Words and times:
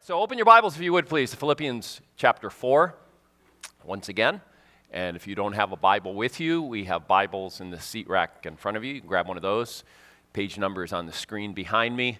right, 0.00 0.06
so 0.06 0.20
open 0.20 0.38
your 0.38 0.44
Bibles 0.44 0.76
if 0.76 0.82
you 0.82 0.92
would, 0.92 1.06
please, 1.06 1.30
to 1.30 1.36
Philippians 1.36 2.00
chapter 2.16 2.50
4, 2.50 2.94
once 3.84 4.08
again. 4.08 4.40
And 4.90 5.16
if 5.16 5.26
you 5.26 5.34
don't 5.34 5.52
have 5.52 5.72
a 5.72 5.76
Bible 5.76 6.14
with 6.14 6.40
you, 6.40 6.62
we 6.62 6.84
have 6.84 7.06
Bibles 7.06 7.60
in 7.60 7.70
the 7.70 7.80
seat 7.80 8.08
rack 8.08 8.46
in 8.46 8.56
front 8.56 8.76
of 8.76 8.84
you. 8.84 8.94
You 8.94 9.00
can 9.00 9.08
grab 9.08 9.28
one 9.28 9.36
of 9.36 9.42
those. 9.42 9.84
Page 10.32 10.58
number 10.58 10.84
is 10.84 10.92
on 10.92 11.06
the 11.06 11.12
screen 11.12 11.52
behind 11.52 11.96
me. 11.96 12.18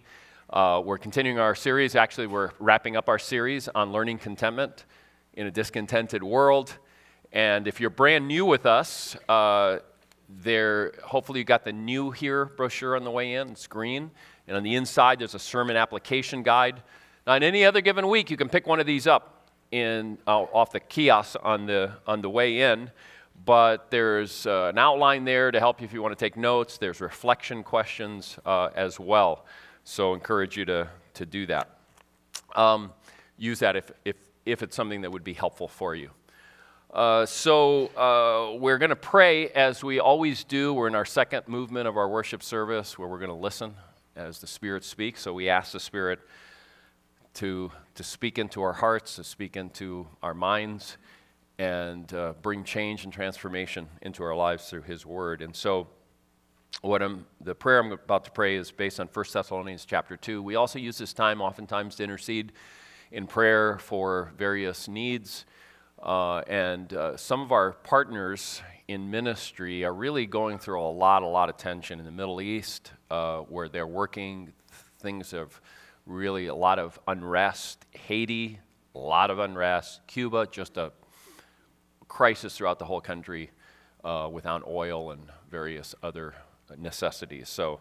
Uh, 0.50 0.82
we're 0.84 0.98
continuing 0.98 1.38
our 1.38 1.54
series. 1.54 1.94
Actually, 1.94 2.26
we're 2.26 2.50
wrapping 2.58 2.96
up 2.96 3.08
our 3.08 3.18
series 3.18 3.68
on 3.68 3.92
learning 3.92 4.18
contentment 4.18 4.84
in 5.34 5.46
a 5.46 5.50
discontented 5.50 6.22
world. 6.22 6.76
And 7.32 7.66
if 7.66 7.80
you're 7.80 7.90
brand 7.90 8.28
new 8.28 8.44
with 8.44 8.66
us, 8.66 9.16
uh, 9.28 9.78
there, 10.28 10.92
hopefully 11.04 11.40
you 11.40 11.44
got 11.44 11.64
the 11.64 11.72
new 11.72 12.10
here 12.10 12.44
brochure 12.44 12.96
on 12.96 13.04
the 13.04 13.10
way 13.10 13.34
in. 13.34 13.50
It's 13.50 13.66
green. 13.66 14.10
And 14.46 14.56
on 14.56 14.62
the 14.62 14.74
inside, 14.74 15.20
there's 15.20 15.34
a 15.34 15.40
sermon 15.40 15.76
application 15.76 16.42
guide 16.42 16.82
on 17.26 17.42
any 17.42 17.64
other 17.64 17.80
given 17.80 18.08
week, 18.08 18.30
you 18.30 18.36
can 18.36 18.48
pick 18.48 18.66
one 18.66 18.80
of 18.80 18.86
these 18.86 19.06
up 19.06 19.48
in, 19.70 20.18
uh, 20.26 20.40
off 20.40 20.72
the 20.72 20.80
kiosk 20.80 21.36
on 21.42 21.66
the, 21.66 21.92
on 22.06 22.22
the 22.22 22.30
way 22.30 22.60
in. 22.60 22.90
But 23.44 23.90
there's 23.90 24.46
uh, 24.46 24.70
an 24.72 24.78
outline 24.78 25.24
there 25.24 25.50
to 25.50 25.58
help 25.58 25.80
you 25.80 25.86
if 25.86 25.92
you 25.92 26.02
want 26.02 26.16
to 26.16 26.24
take 26.24 26.36
notes. 26.36 26.76
There's 26.76 27.00
reflection 27.00 27.62
questions 27.62 28.38
uh, 28.44 28.68
as 28.74 29.00
well. 29.00 29.46
So, 29.84 30.12
encourage 30.12 30.58
you 30.58 30.66
to, 30.66 30.88
to 31.14 31.26
do 31.26 31.46
that. 31.46 31.70
Um, 32.54 32.92
use 33.38 33.60
that 33.60 33.76
if, 33.76 33.90
if, 34.04 34.16
if 34.44 34.62
it's 34.62 34.76
something 34.76 35.00
that 35.00 35.10
would 35.10 35.24
be 35.24 35.32
helpful 35.32 35.68
for 35.68 35.94
you. 35.94 36.10
Uh, 36.92 37.24
so, 37.24 37.86
uh, 37.96 38.58
we're 38.58 38.76
going 38.76 38.90
to 38.90 38.96
pray 38.96 39.48
as 39.48 39.82
we 39.82 40.00
always 40.00 40.44
do. 40.44 40.74
We're 40.74 40.88
in 40.88 40.94
our 40.94 41.06
second 41.06 41.48
movement 41.48 41.88
of 41.88 41.96
our 41.96 42.08
worship 42.08 42.42
service 42.42 42.98
where 42.98 43.08
we're 43.08 43.18
going 43.18 43.30
to 43.30 43.34
listen 43.34 43.74
as 44.16 44.38
the 44.38 44.46
Spirit 44.46 44.84
speaks. 44.84 45.22
So, 45.22 45.32
we 45.32 45.48
ask 45.48 45.72
the 45.72 45.80
Spirit 45.80 46.18
to, 47.34 47.70
to 47.94 48.02
speak 48.02 48.38
into 48.38 48.62
our 48.62 48.72
hearts, 48.72 49.16
to 49.16 49.24
speak 49.24 49.56
into 49.56 50.06
our 50.22 50.34
minds, 50.34 50.96
and 51.58 52.12
uh, 52.14 52.34
bring 52.42 52.64
change 52.64 53.04
and 53.04 53.12
transformation 53.12 53.88
into 54.02 54.22
our 54.22 54.34
lives 54.34 54.68
through 54.68 54.82
His 54.82 55.04
Word. 55.04 55.42
And 55.42 55.54
so, 55.54 55.88
what 56.82 57.02
I'm, 57.02 57.26
the 57.40 57.54
prayer 57.54 57.78
I'm 57.78 57.92
about 57.92 58.24
to 58.24 58.30
pray 58.30 58.56
is 58.56 58.70
based 58.70 59.00
on 59.00 59.08
1 59.12 59.24
Thessalonians 59.32 59.84
chapter 59.84 60.16
2. 60.16 60.42
We 60.42 60.54
also 60.54 60.78
use 60.78 60.96
this 60.96 61.12
time 61.12 61.42
oftentimes 61.42 61.96
to 61.96 62.04
intercede 62.04 62.52
in 63.12 63.26
prayer 63.26 63.78
for 63.78 64.32
various 64.38 64.88
needs. 64.88 65.44
Uh, 66.02 66.38
and 66.46 66.94
uh, 66.94 67.16
some 67.16 67.42
of 67.42 67.52
our 67.52 67.72
partners 67.72 68.62
in 68.88 69.10
ministry 69.10 69.84
are 69.84 69.92
really 69.92 70.26
going 70.26 70.58
through 70.58 70.80
a 70.80 70.90
lot, 70.90 71.22
a 71.22 71.26
lot 71.26 71.50
of 71.50 71.56
tension 71.56 71.98
in 71.98 72.04
the 72.06 72.10
Middle 72.10 72.40
East, 72.40 72.92
uh, 73.10 73.40
where 73.40 73.68
they're 73.68 73.86
working. 73.86 74.52
Things 75.00 75.32
have 75.32 75.60
really 76.10 76.48
a 76.48 76.54
lot 76.54 76.78
of 76.78 76.98
unrest. 77.06 77.86
Haiti, 77.92 78.58
a 78.94 78.98
lot 78.98 79.30
of 79.30 79.38
unrest. 79.38 80.00
Cuba, 80.06 80.46
just 80.50 80.76
a 80.76 80.92
crisis 82.08 82.56
throughout 82.56 82.78
the 82.78 82.84
whole 82.84 83.00
country 83.00 83.50
uh, 84.04 84.28
without 84.30 84.66
oil 84.66 85.12
and 85.12 85.22
various 85.50 85.94
other 86.02 86.34
necessities. 86.76 87.48
So 87.48 87.80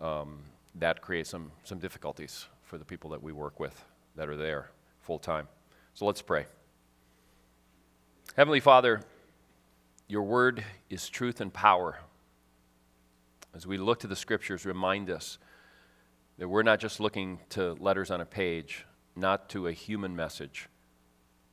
um, 0.00 0.40
that 0.76 1.02
creates 1.02 1.28
some, 1.28 1.52
some 1.64 1.78
difficulties 1.78 2.46
for 2.62 2.78
the 2.78 2.84
people 2.84 3.10
that 3.10 3.22
we 3.22 3.32
work 3.32 3.60
with 3.60 3.84
that 4.16 4.28
are 4.28 4.36
there 4.36 4.70
full 5.02 5.18
time. 5.18 5.46
So 5.94 6.06
let's 6.06 6.22
pray. 6.22 6.46
Heavenly 8.34 8.60
Father, 8.60 9.02
your 10.06 10.22
word 10.22 10.64
is 10.88 11.08
truth 11.08 11.40
and 11.40 11.52
power. 11.52 11.98
As 13.54 13.66
we 13.66 13.76
look 13.76 14.00
to 14.00 14.06
the 14.06 14.16
scriptures, 14.16 14.64
remind 14.64 15.10
us 15.10 15.38
that 16.38 16.48
we're 16.48 16.62
not 16.62 16.78
just 16.80 17.00
looking 17.00 17.40
to 17.50 17.72
letters 17.74 18.10
on 18.10 18.20
a 18.20 18.26
page, 18.26 18.86
not 19.16 19.48
to 19.50 19.66
a 19.66 19.72
human 19.72 20.14
message, 20.14 20.68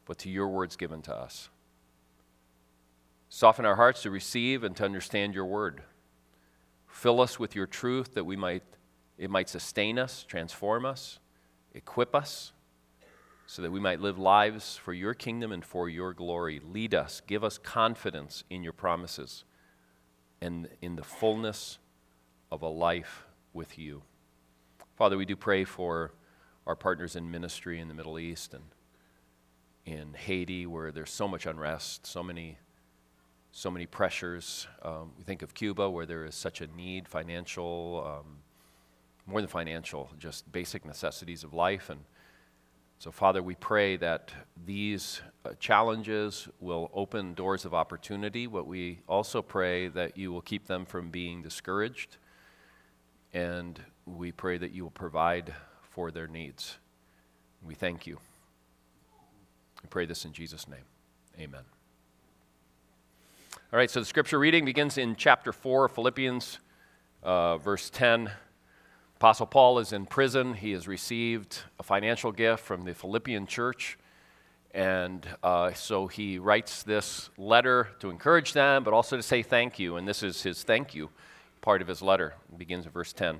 but 0.05 0.19
to 0.19 0.30
your 0.30 0.47
words 0.47 0.75
given 0.75 1.02
to 1.02 1.14
us. 1.14 1.50
Soften 3.27 3.66
our 3.66 3.75
hearts 3.75 4.03
to 4.03 4.11
receive 4.11 4.64
and 4.64 4.75
to 4.77 4.86
understand 4.86 5.33
your 5.33 5.45
word. 5.45 5.82
Fill 6.87 7.20
us 7.20 7.39
with 7.39 7.55
your 7.55 7.65
truth 7.65 8.14
that 8.14 8.23
we 8.23 8.36
might, 8.36 8.64
it 9.17 9.30
might 9.30 9.49
sustain 9.49 9.98
us, 9.99 10.23
transform 10.23 10.86
us, 10.86 11.20
equip 11.73 12.15
us, 12.15 12.54
so 13.48 13.61
that 13.61 13.71
we 13.71 13.80
might 13.80 13.99
live 13.99 14.17
lives 14.17 14.77
for 14.77 14.93
your 14.93 15.14
kingdom 15.14 15.52
and 15.52 15.65
for 15.65 15.89
your 15.89 16.14
glory. 16.14 16.61
Lead 16.64 16.93
us, 16.93 17.21
give 17.27 17.43
us 17.43 17.58
confidence 17.58 18.43
in 18.49 18.64
your 18.64 18.73
promises 18.73 19.43
and 20.42 20.70
in 20.82 20.95
the 20.95 21.04
fullness 21.04 21.80
of 22.52 22.61
a 22.61 22.67
life 22.67 23.26
with 23.54 23.77
you. 23.77 24.04
Father, 24.95 25.17
we 25.17 25.26
do 25.26 25.36
pray 25.36 25.66
for 25.66 26.14
our 26.66 26.76
partners 26.78 27.17
in 27.17 27.30
ministry 27.30 27.82
in 27.82 27.89
the 27.89 27.94
Middle 27.94 28.17
East 28.17 28.54
and 28.54 28.64
in 29.86 30.14
Haiti, 30.14 30.66
where 30.66 30.89
there's 30.89 31.11
so 31.11 31.28
much 31.28 31.45
unrest, 31.45 32.08
so 32.08 32.23
many, 32.23 32.58
so 33.52 33.70
many 33.70 33.86
pressures. 33.86 34.67
Um, 34.82 35.11
we 35.17 35.26
think 35.26 35.42
of 35.42 35.54
Cuba, 35.54 35.89
where 35.89 36.06
there 36.06 36.23
is 36.23 36.33
such 36.33 36.61
a 36.61 36.67
need, 36.67 37.10
financial, 37.10 38.22
um, 38.23 38.38
more 39.28 39.42
than 39.42 39.50
financial, 39.50 40.10
just 40.17 40.50
basic 40.54 40.86
necessities 40.86 41.44
of 41.44 41.54
life. 41.54 41.89
And 41.89 42.00
so, 42.98 43.12
Father, 43.12 43.44
we 43.44 43.56
pray 43.56 43.98
that 43.98 44.32
these 44.66 45.20
uh, 45.44 45.52
challenges 45.60 46.48
will 46.62 46.89
open 46.94 47.33
doors 47.33 47.66
of 47.66 47.73
opportunity, 47.73 48.48
but 48.48 48.66
we 48.66 49.02
also 49.10 49.42
pray 49.42 49.89
that 49.89 50.17
you 50.17 50.32
will 50.32 50.42
keep 50.42 50.67
them 50.67 50.86
from 50.86 51.10
being 51.10 51.42
discouraged 51.42 52.16
and 53.33 53.82
we 54.05 54.32
pray 54.32 54.58
that 54.58 54.71
you 54.71 54.83
will 54.83 54.92
provide 54.92 55.54
for 55.82 56.11
their 56.11 56.27
needs. 56.27 56.77
We 57.64 57.73
thank 57.73 58.05
you. 58.05 58.20
We 59.82 59.89
pray 59.89 60.05
this 60.05 60.26
in 60.26 60.33
Jesus' 60.33 60.67
name. 60.67 60.86
Amen. 61.39 61.64
All 63.73 63.77
right, 63.77 63.89
so 63.89 63.99
the 63.99 64.05
scripture 64.05 64.39
reading 64.39 64.64
begins 64.64 64.98
in 64.98 65.15
chapter 65.15 65.52
4 65.52 65.86
of 65.86 65.92
Philippians, 65.92 66.60
uh, 67.23 67.58
verse 67.58 67.89
10. 67.89 68.32
Apostle 69.17 69.48
Paul 69.48 69.80
is 69.80 69.92
in 69.92 70.05
prison. 70.05 70.54
He 70.54 70.71
has 70.71 70.88
received 70.88 71.60
a 71.80 71.83
financial 71.83 72.32
gift 72.32 72.64
from 72.64 72.86
the 72.86 72.94
Philippian 72.94 73.48
church. 73.48 73.98
And 74.73 75.26
uh, 75.42 75.73
so 75.73 76.08
he 76.08 76.38
writes 76.38 76.83
this 76.83 77.30
letter 77.38 77.89
to 77.99 78.10
encourage 78.10 78.54
them, 78.54 78.83
but 78.83 78.94
also 78.94 79.15
to 79.17 79.23
say 79.23 79.42
thank 79.42 79.80
you. 79.80 79.95
And 79.95 80.08
this 80.08 80.21
is 80.21 80.44
his 80.44 80.64
thank 80.64 80.94
you 80.94 81.10
part 81.61 81.82
of 81.82 81.88
his 81.88 82.02
letter. 82.02 82.36
It 82.52 82.60
begins 82.60 82.86
in 82.86 82.92
verse 82.92 83.14
10. 83.14 83.39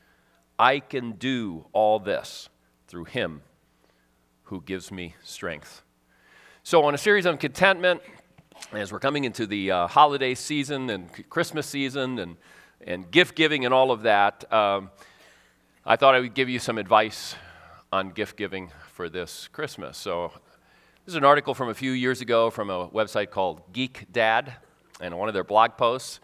I 0.61 0.79
can 0.79 1.13
do 1.13 1.65
all 1.73 1.97
this 1.97 2.47
through 2.87 3.05
Him 3.05 3.41
who 4.43 4.61
gives 4.61 4.91
me 4.91 5.15
strength. 5.23 5.81
So, 6.61 6.83
on 6.83 6.93
a 6.93 6.99
series 6.99 7.25
on 7.25 7.39
contentment, 7.39 7.99
as 8.71 8.91
we're 8.91 8.99
coming 8.99 9.23
into 9.23 9.47
the 9.47 9.71
uh, 9.71 9.87
holiday 9.87 10.35
season 10.35 10.91
and 10.91 11.09
Christmas 11.31 11.65
season 11.65 12.19
and, 12.19 12.37
and 12.85 13.09
gift 13.09 13.33
giving 13.33 13.65
and 13.65 13.73
all 13.73 13.89
of 13.89 14.03
that, 14.03 14.53
um, 14.53 14.91
I 15.83 15.95
thought 15.95 16.13
I 16.13 16.19
would 16.19 16.35
give 16.35 16.47
you 16.47 16.59
some 16.59 16.77
advice 16.77 17.33
on 17.91 18.11
gift 18.11 18.37
giving 18.37 18.71
for 18.93 19.09
this 19.09 19.47
Christmas. 19.47 19.97
So, 19.97 20.31
this 21.05 21.13
is 21.13 21.15
an 21.15 21.25
article 21.25 21.55
from 21.55 21.69
a 21.69 21.73
few 21.73 21.93
years 21.93 22.21
ago 22.21 22.51
from 22.51 22.69
a 22.69 22.87
website 22.89 23.31
called 23.31 23.73
Geek 23.73 24.05
Dad, 24.11 24.53
and 24.99 25.17
one 25.17 25.27
of 25.27 25.33
their 25.33 25.43
blog 25.43 25.75
posts. 25.75 26.19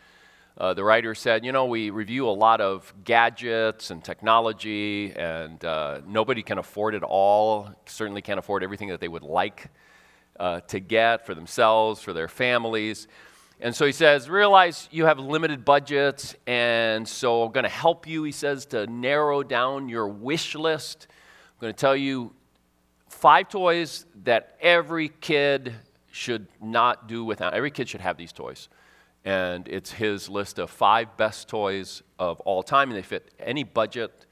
Uh, 0.58 0.74
the 0.74 0.84
writer 0.84 1.14
said, 1.14 1.46
You 1.46 1.52
know, 1.52 1.66
we 1.66 1.92
review 1.92 2.28
a 2.28 2.32
lot 2.32 2.62
of 2.62 2.92
gadgets 3.04 3.92
and 3.92 4.04
technology, 4.04 5.14
and 5.16 5.64
uh, 5.64 6.02
nobody 6.08 6.42
can 6.42 6.58
afford 6.58 6.96
it 6.96 7.04
all, 7.04 7.70
certainly 7.86 8.24
can't 8.24 8.40
afford 8.40 8.64
everything 8.64 8.90
that 8.90 9.00
they 9.00 9.08
would 9.08 9.22
like 9.22 9.70
uh, 10.40 10.62
to 10.62 10.80
get 10.80 11.28
for 11.28 11.36
themselves, 11.36 12.02
for 12.02 12.12
their 12.12 12.28
families. 12.28 13.08
And 13.60 13.76
so 13.76 13.86
he 13.86 13.92
says, 13.92 14.30
Realize 14.30 14.90
you 14.92 15.06
have 15.06 15.20
limited 15.20 15.64
budgets, 15.64 16.36
and 16.48 17.08
so 17.08 17.44
I'm 17.44 17.52
going 17.52 17.64
to 17.64 17.70
help 17.70 18.08
you, 18.08 18.24
he 18.24 18.32
says, 18.32 18.66
to 18.68 18.88
narrow 18.88 19.44
down 19.44 19.90
your 19.90 20.08
wish 20.08 20.56
list. 20.56 21.08
I'm 21.10 21.62
going 21.62 21.74
to 21.74 21.80
tell 21.80 21.96
you 21.96 22.34
five 23.10 23.50
toys 23.50 24.08
that 24.24 24.58
every 24.60 25.10
kid 25.10 25.76
should 26.12 26.48
not 26.60 27.08
do 27.08 27.24
without. 27.24 27.54
Every 27.54 27.70
kid 27.70 27.90
should 27.90 28.02
have 28.02 28.18
these 28.18 28.32
toys. 28.32 28.70
And 29.28 29.68
it's 29.68 29.92
his 29.92 30.30
list 30.30 30.58
of 30.58 30.70
five 30.70 31.18
best 31.18 31.50
toys 31.50 32.02
of 32.18 32.40
all 32.40 32.64
time, 32.64 32.90
and 32.90 32.98
they 32.98 33.02
fit 33.02 33.30
any 33.38 33.66
budget 33.66 34.26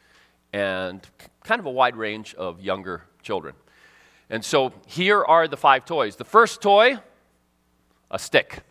and 0.53 1.05
kind 1.43 1.59
of 1.59 1.65
a 1.65 1.69
wide 1.69 1.97
range 1.97 2.33
of 2.35 2.61
younger 2.61 3.03
children. 3.21 3.55
And 4.29 4.45
so 4.45 4.71
here 4.87 5.21
are 5.21 5.49
the 5.49 5.57
five 5.57 5.83
toys. 5.83 6.15
The 6.15 6.23
first 6.23 6.61
toy, 6.61 6.97
a 8.09 8.17
stick. 8.17 8.63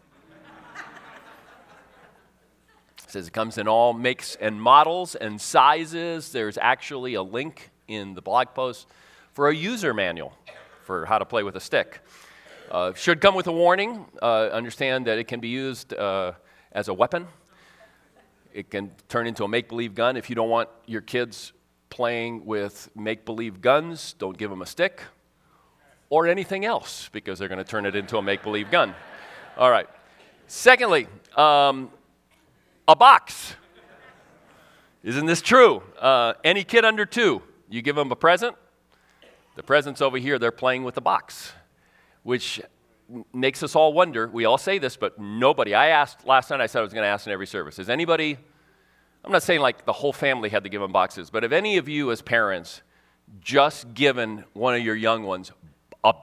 it 2.97 3.11
says 3.11 3.27
it 3.27 3.35
comes 3.35 3.59
in 3.59 3.69
all 3.69 3.93
makes 3.93 4.35
and 4.37 4.59
models 4.59 5.17
and 5.17 5.39
sizes. 5.39 6.33
There's 6.33 6.57
actually 6.57 7.13
a 7.13 7.23
link 7.23 7.71
in 7.87 8.15
the 8.15 8.23
blog 8.23 8.55
post 8.55 8.87
for 9.35 9.51
a 9.51 9.55
user 9.55 9.93
manual 9.93 10.33
for 10.85 11.05
how 11.05 11.19
to 11.19 11.27
play 11.27 11.43
with 11.43 11.55
a 11.55 11.61
stick. 11.61 12.01
Uh, 12.71 12.93
should 12.95 13.21
come 13.21 13.35
with 13.35 13.47
a 13.47 13.53
warning. 13.53 14.05
Uh, 14.23 14.49
understand 14.53 15.07
that 15.07 15.19
it 15.19 15.29
can 15.29 15.41
be 15.41 15.49
used 15.49 15.95
uh, 15.95 16.33
as 16.73 16.89
a 16.89 16.95
weapon. 16.95 17.27
It 18.53 18.71
can 18.71 18.91
turn 19.09 19.27
into 19.27 19.45
a 19.45 19.49
make 19.49 19.69
believe 19.69 19.95
gun. 19.95 20.17
If 20.17 20.29
you 20.31 20.37
don't 20.37 20.49
want 20.49 20.69
your 20.87 21.01
kids 21.01 21.53
playing 21.91 22.45
with 22.47 22.89
make 22.97 23.25
believe 23.25 23.61
guns, 23.61 24.15
don't 24.19 24.37
give 24.37 24.51
them 24.51 24.63
a 24.63 24.67
stick 24.67 25.03
or 26.11 26.27
anything 26.27 26.65
else 26.65 27.09
because 27.13 27.39
they're 27.39 27.49
going 27.49 27.59
to 27.59 27.65
turn 27.65 27.87
it 27.87 27.95
into 27.97 28.17
a 28.17 28.23
make 28.23 28.43
believe 28.43 28.71
gun. 28.71 28.95
All 29.57 29.71
right. 29.71 29.89
Secondly, 30.47 31.09
um, 31.37 31.91
a 32.87 32.95
box. 32.95 33.55
Isn't 35.03 35.27
this 35.27 35.43
true? 35.43 35.83
Uh, 35.99 36.35
any 36.45 36.65
kid 36.65 36.85
under 36.85 37.05
two, 37.05 37.43
you 37.69 37.83
give 37.83 37.97
them 37.97 38.11
a 38.11 38.17
present, 38.17 38.57
the 39.57 39.63
present's 39.63 40.01
over 40.01 40.19
here, 40.19 40.39
they're 40.39 40.51
playing 40.51 40.85
with 40.85 40.95
the 40.95 41.01
box, 41.01 41.53
which 42.25 42.61
makes 43.33 43.63
us 43.63 43.77
all 43.77 43.93
wonder. 43.93 44.29
We 44.29 44.45
all 44.45 44.59
say 44.59 44.79
this, 44.79 44.97
but 44.97 45.21
nobody. 45.21 45.75
I 45.75 45.89
asked 45.89 46.27
last 46.27 46.51
night, 46.51 46.61
I 46.61 46.67
said 46.67 46.81
I 46.81 46.83
was 46.83 46.93
going 46.93 47.05
to 47.05 47.09
ask 47.09 47.27
in 47.27 47.33
every 47.33 47.47
service. 47.47 47.79
Is 47.79 47.89
anybody, 47.89 48.37
I'm 49.25 49.31
not 49.31 49.43
saying 49.43 49.61
like 49.61 49.85
the 49.85 49.93
whole 49.93 50.13
family 50.13 50.49
had 50.49 50.65
to 50.65 50.69
give 50.69 50.81
them 50.81 50.93
boxes, 50.93 51.31
but 51.31 51.45
if 51.45 51.53
any 51.53 51.77
of 51.77 51.89
you 51.89 52.11
as 52.11 52.23
parents 52.23 52.83
just 53.41 53.95
given 53.95 54.45
one 54.53 54.75
of 54.75 54.83
your 54.83 54.97
young 54.97 55.23
ones 55.23 55.53
a 56.03 56.15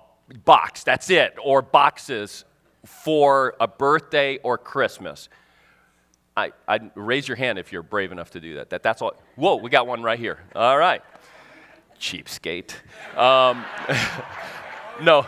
box, 0.44 0.84
that's 0.84 1.10
it, 1.10 1.36
or 1.44 1.62
boxes 1.62 2.46
for 2.86 3.56
a 3.60 3.68
birthday 3.68 4.38
or 4.40 4.58
Christmas, 4.58 5.30
I, 6.36 6.52
I 6.68 6.80
raise 6.96 7.28
your 7.28 7.38
hand 7.38 7.60
if 7.60 7.72
you're 7.72 7.84
brave 7.84 8.12
enough 8.12 8.32
to 8.32 8.40
do 8.40 8.56
that. 8.56 8.70
that. 8.72 8.84
That's 8.84 9.02
all. 9.02 9.14
Whoa, 9.36 9.58
we 9.58 9.70
got 9.70 9.86
one 9.86 10.02
right 10.02 10.18
here. 10.18 10.40
All 10.56 10.78
right. 10.78 11.02
Cheapskate. 12.00 12.74
Um, 13.16 13.64
no. 15.04 15.28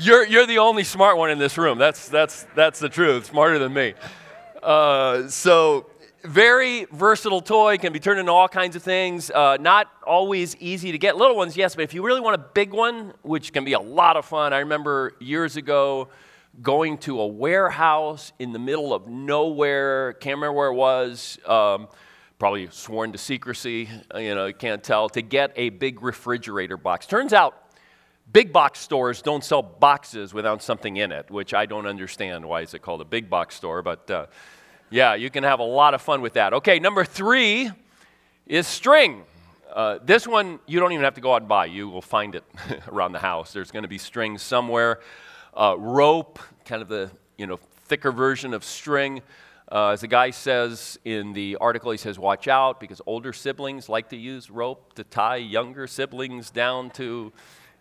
You're, 0.00 0.24
you're 0.26 0.46
the 0.46 0.58
only 0.58 0.84
smart 0.84 1.16
one 1.16 1.30
in 1.30 1.38
this 1.38 1.58
room. 1.58 1.76
That's, 1.76 2.08
that's, 2.08 2.46
that's 2.54 2.78
the 2.78 2.88
truth. 2.88 3.26
Smarter 3.26 3.58
than 3.58 3.72
me. 3.72 3.94
Uh, 4.62 5.26
so, 5.28 5.90
very 6.22 6.84
versatile 6.92 7.40
toy, 7.40 7.78
can 7.78 7.92
be 7.92 7.98
turned 7.98 8.20
into 8.20 8.30
all 8.30 8.48
kinds 8.48 8.76
of 8.76 8.82
things. 8.82 9.30
Uh, 9.30 9.56
not 9.58 9.88
always 10.06 10.54
easy 10.56 10.92
to 10.92 10.98
get. 10.98 11.16
Little 11.16 11.36
ones, 11.36 11.56
yes, 11.56 11.74
but 11.74 11.82
if 11.82 11.94
you 11.94 12.04
really 12.04 12.20
want 12.20 12.36
a 12.36 12.44
big 12.54 12.72
one, 12.72 13.12
which 13.22 13.52
can 13.52 13.64
be 13.64 13.72
a 13.72 13.80
lot 13.80 14.16
of 14.16 14.24
fun, 14.24 14.52
I 14.52 14.58
remember 14.58 15.16
years 15.20 15.56
ago 15.56 16.08
going 16.62 16.98
to 16.98 17.20
a 17.20 17.26
warehouse 17.26 18.32
in 18.38 18.52
the 18.52 18.58
middle 18.58 18.94
of 18.94 19.08
nowhere, 19.08 20.12
can't 20.14 20.36
remember 20.36 20.52
where 20.52 20.68
it 20.68 20.74
was. 20.74 21.38
Um, 21.44 21.88
probably 22.38 22.68
sworn 22.70 23.10
to 23.12 23.18
secrecy, 23.18 23.88
you 24.14 24.34
know, 24.34 24.52
can't 24.52 24.82
tell, 24.82 25.08
to 25.08 25.22
get 25.22 25.52
a 25.56 25.70
big 25.70 26.02
refrigerator 26.02 26.76
box. 26.76 27.06
Turns 27.06 27.32
out 27.32 27.67
big 28.32 28.52
box 28.52 28.80
stores 28.80 29.22
don't 29.22 29.44
sell 29.44 29.62
boxes 29.62 30.34
without 30.34 30.62
something 30.62 30.96
in 30.96 31.12
it, 31.12 31.30
which 31.30 31.54
I 31.54 31.66
don't 31.66 31.86
understand. 31.86 32.46
Why 32.46 32.62
is 32.62 32.74
it 32.74 32.82
called 32.82 33.00
a 33.00 33.04
big 33.04 33.30
box 33.30 33.54
store? 33.54 33.82
But 33.82 34.10
uh, 34.10 34.26
yeah, 34.90 35.14
you 35.14 35.30
can 35.30 35.44
have 35.44 35.60
a 35.60 35.64
lot 35.64 35.94
of 35.94 36.02
fun 36.02 36.20
with 36.20 36.34
that. 36.34 36.52
Okay, 36.54 36.78
number 36.78 37.04
three 37.04 37.70
is 38.46 38.66
string. 38.66 39.24
Uh, 39.72 39.98
this 40.02 40.26
one 40.26 40.58
you 40.66 40.80
don't 40.80 40.92
even 40.92 41.04
have 41.04 41.14
to 41.14 41.20
go 41.20 41.34
out 41.34 41.42
and 41.42 41.48
buy. 41.48 41.66
You 41.66 41.88
will 41.88 42.02
find 42.02 42.34
it 42.34 42.44
around 42.88 43.12
the 43.12 43.18
house. 43.18 43.52
There's 43.52 43.70
going 43.70 43.82
to 43.82 43.88
be 43.88 43.98
string 43.98 44.38
somewhere. 44.38 45.00
Uh, 45.54 45.74
rope, 45.78 46.38
kind 46.64 46.82
of 46.82 46.88
the 46.88 47.10
you 47.36 47.46
know 47.46 47.58
thicker 47.86 48.12
version 48.12 48.54
of 48.54 48.64
string. 48.64 49.22
Uh, 49.70 49.88
as 49.88 50.00
the 50.00 50.06
guy 50.06 50.30
says 50.30 50.98
in 51.04 51.34
the 51.34 51.56
article, 51.56 51.90
he 51.90 51.98
says, 51.98 52.18
watch 52.18 52.48
out 52.48 52.80
because 52.80 53.02
older 53.04 53.34
siblings 53.34 53.86
like 53.90 54.08
to 54.08 54.16
use 54.16 54.50
rope 54.50 54.94
to 54.94 55.04
tie 55.04 55.36
younger 55.36 55.86
siblings 55.86 56.48
down 56.48 56.88
to 56.88 57.30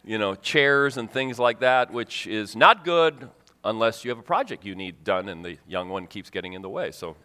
you 0.07 0.17
know, 0.17 0.35
chairs 0.35 0.95
and 0.95 1.11
things 1.11 1.37
like 1.37 1.59
that, 1.59 1.91
which 1.91 2.27
is 2.27 2.55
not 2.55 2.85
good 2.85 3.29
unless 3.65 4.05
you 4.05 4.09
have 4.09 4.17
a 4.17 4.23
project 4.23 4.63
you 4.63 4.73
need 4.73 5.03
done 5.03 5.27
and 5.27 5.43
the 5.43 5.57
young 5.67 5.89
one 5.89 6.07
keeps 6.07 6.29
getting 6.29 6.53
in 6.53 6.61
the 6.61 6.69
way. 6.69 6.91
So 6.91 7.17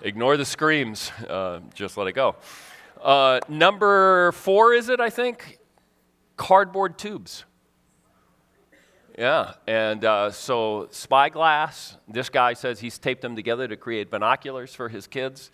ignore 0.00 0.38
the 0.38 0.46
screams, 0.46 1.12
uh, 1.28 1.60
just 1.74 1.98
let 1.98 2.06
it 2.06 2.14
go. 2.14 2.36
Uh, 3.02 3.38
number 3.50 4.32
four, 4.32 4.72
is 4.72 4.88
it, 4.88 4.98
I 4.98 5.10
think? 5.10 5.58
Cardboard 6.38 6.96
tubes. 6.96 7.44
Yeah, 9.18 9.52
and 9.66 10.02
uh, 10.06 10.30
so 10.30 10.88
spyglass, 10.90 11.98
this 12.08 12.30
guy 12.30 12.54
says 12.54 12.80
he's 12.80 12.96
taped 12.96 13.20
them 13.20 13.36
together 13.36 13.68
to 13.68 13.76
create 13.76 14.10
binoculars 14.10 14.74
for 14.74 14.88
his 14.88 15.06
kids. 15.06 15.50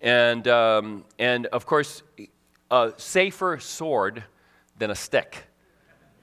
And, 0.00 0.46
um, 0.46 1.04
and 1.18 1.46
of 1.46 1.66
course, 1.66 2.04
a 2.70 2.92
safer 2.96 3.58
sword 3.58 4.22
than 4.78 4.90
a 4.90 4.94
stick, 4.94 5.44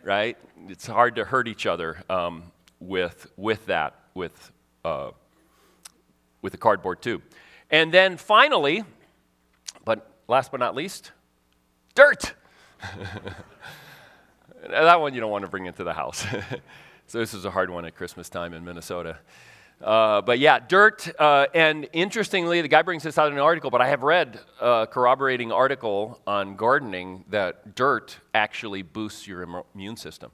right? 0.03 0.37
It's 0.67 0.87
hard 0.87 1.15
to 1.15 1.25
hurt 1.25 1.47
each 1.47 1.65
other 1.65 2.03
um, 2.09 2.51
with, 2.79 3.31
with 3.37 3.65
that, 3.67 3.95
with, 4.13 4.51
uh, 4.85 5.11
with 6.41 6.53
a 6.53 6.57
cardboard 6.57 7.01
tube. 7.01 7.21
And 7.69 7.91
then 7.91 8.17
finally, 8.17 8.83
but 9.85 10.09
last 10.27 10.51
but 10.51 10.59
not 10.59 10.75
least, 10.75 11.11
dirt. 11.95 12.33
that 14.69 14.99
one 15.01 15.13
you 15.13 15.21
don't 15.21 15.31
want 15.31 15.45
to 15.45 15.49
bring 15.49 15.65
into 15.65 15.83
the 15.83 15.93
house. 15.93 16.25
so 17.07 17.19
this 17.19 17.33
is 17.33 17.45
a 17.45 17.51
hard 17.51 17.69
one 17.69 17.85
at 17.85 17.95
Christmas 17.95 18.29
time 18.29 18.53
in 18.53 18.63
Minnesota. 18.63 19.17
Uh, 19.83 20.21
but 20.21 20.39
yeah, 20.39 20.59
dirt. 20.59 21.09
Uh, 21.19 21.47
and 21.53 21.89
interestingly, 21.91 22.61
the 22.61 22.67
guy 22.67 22.81
brings 22.81 23.03
this 23.03 23.17
out 23.17 23.27
in 23.27 23.33
an 23.33 23.39
article, 23.39 23.69
but 23.69 23.81
I 23.81 23.89
have 23.89 24.03
read 24.03 24.39
a 24.61 24.87
corroborating 24.89 25.51
article 25.51 26.21
on 26.25 26.55
gardening 26.55 27.25
that 27.29 27.75
dirt 27.75 28.17
actually 28.33 28.81
boosts 28.81 29.27
your 29.27 29.63
immune 29.75 29.97
system. 29.97 30.31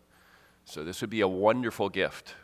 So 0.66 0.84
this 0.84 1.02
would 1.02 1.10
be 1.10 1.22
a 1.22 1.28
wonderful 1.28 1.90
gift 1.90 2.36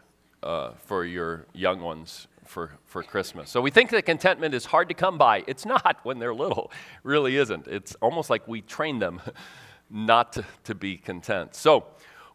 uh, 0.41 0.71
for 0.85 1.05
your 1.05 1.45
young 1.53 1.79
ones 1.79 2.27
for, 2.43 2.71
for 2.85 3.03
Christmas. 3.03 3.51
So 3.51 3.61
we 3.61 3.69
think 3.69 3.91
that 3.91 4.05
contentment 4.05 4.55
is 4.55 4.65
hard 4.65 4.89
to 4.89 4.95
come 4.95 5.17
by. 5.17 5.43
It's 5.47 5.65
not 5.65 5.99
when 6.03 6.17
they're 6.17 6.33
little, 6.33 6.71
it 6.73 7.01
really 7.03 7.37
isn't. 7.37 7.67
It's 7.67 7.95
almost 8.01 8.31
like 8.31 8.47
we 8.47 8.61
train 8.61 8.97
them 8.97 9.21
not 9.91 10.33
to, 10.33 10.45
to 10.63 10.73
be 10.73 10.97
content. 10.97 11.53
So 11.53 11.85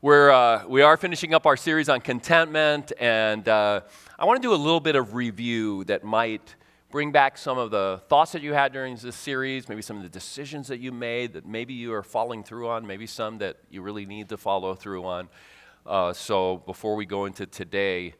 we're, 0.03 0.31
uh, 0.31 0.67
we 0.67 0.81
are 0.81 0.97
finishing 0.97 1.35
up 1.35 1.45
our 1.45 1.59
series 1.59 1.91
on 1.91 2.01
contentment, 2.01 2.91
and 2.99 3.47
uh, 3.47 3.83
I 4.19 4.25
want 4.25 4.41
to 4.41 4.49
do 4.49 4.55
a 4.55 4.57
little 4.57 4.81
bit 4.81 4.97
of 4.97 5.15
review 5.15 5.85
that 5.85 6.05
might 6.05 6.55
bring 6.91 7.13
back 7.13 7.37
some 7.37 7.59
of 7.59 7.71
the 7.71 8.01
thoughts 8.09 8.33
that 8.33 8.41
you 8.41 8.55
had 8.55 8.73
during 8.73 8.97
this 8.97 9.15
series, 9.15 9.69
maybe 9.69 9.83
some 9.83 9.99
of 9.99 10.03
the 10.03 10.09
decisions 10.09 10.69
that 10.69 10.81
you 10.81 10.91
made 10.91 11.35
that 11.35 11.47
maybe 11.47 11.75
you 11.75 11.93
are 11.93 12.03
following 12.03 12.43
through 12.43 12.67
on, 12.69 12.87
maybe 12.87 13.07
some 13.07 13.37
that 13.39 13.59
you 13.69 13.83
really 13.83 14.07
need 14.07 14.31
to 14.31 14.39
follow 14.39 14.75
through 14.75 15.05
on. 15.05 15.29
Uh, 15.85 16.15
so 16.15 16.63
before 16.65 16.97
we 16.97 17.05
go 17.05 17.27
into 17.27 17.45
today, 17.45 18.15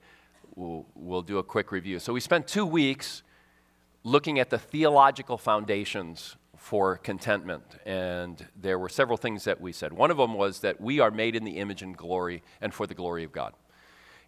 we'll, 0.57 0.85
we'll 0.95 1.23
do 1.23 1.39
a 1.39 1.43
quick 1.43 1.73
review. 1.73 1.99
So 1.99 2.13
we 2.13 2.21
spent 2.21 2.47
two 2.47 2.67
weeks 2.67 3.23
looking 4.05 4.39
at 4.39 4.51
the 4.51 4.59
theological 4.59 5.39
foundations 5.39 6.37
for 6.61 6.99
contentment. 6.99 7.65
And 7.87 8.47
there 8.55 8.79
were 8.79 8.91
several 8.91 9.17
things 9.17 9.45
that 9.45 9.63
we 9.63 9.73
said. 9.73 9.95
One 9.95 10.11
of 10.11 10.19
them 10.19 10.35
was 10.35 10.61
that 10.61 10.79
we 10.79 11.01
are 11.01 11.11
made 11.11 11.35
in 11.35 11.43
the 11.43 11.57
image 11.57 11.81
and 11.81 11.97
glory 11.97 12.43
and 12.61 12.73
for 12.73 12.87
the 12.87 12.93
glory 12.93 13.25
of 13.25 13.33
God. 13.33 13.55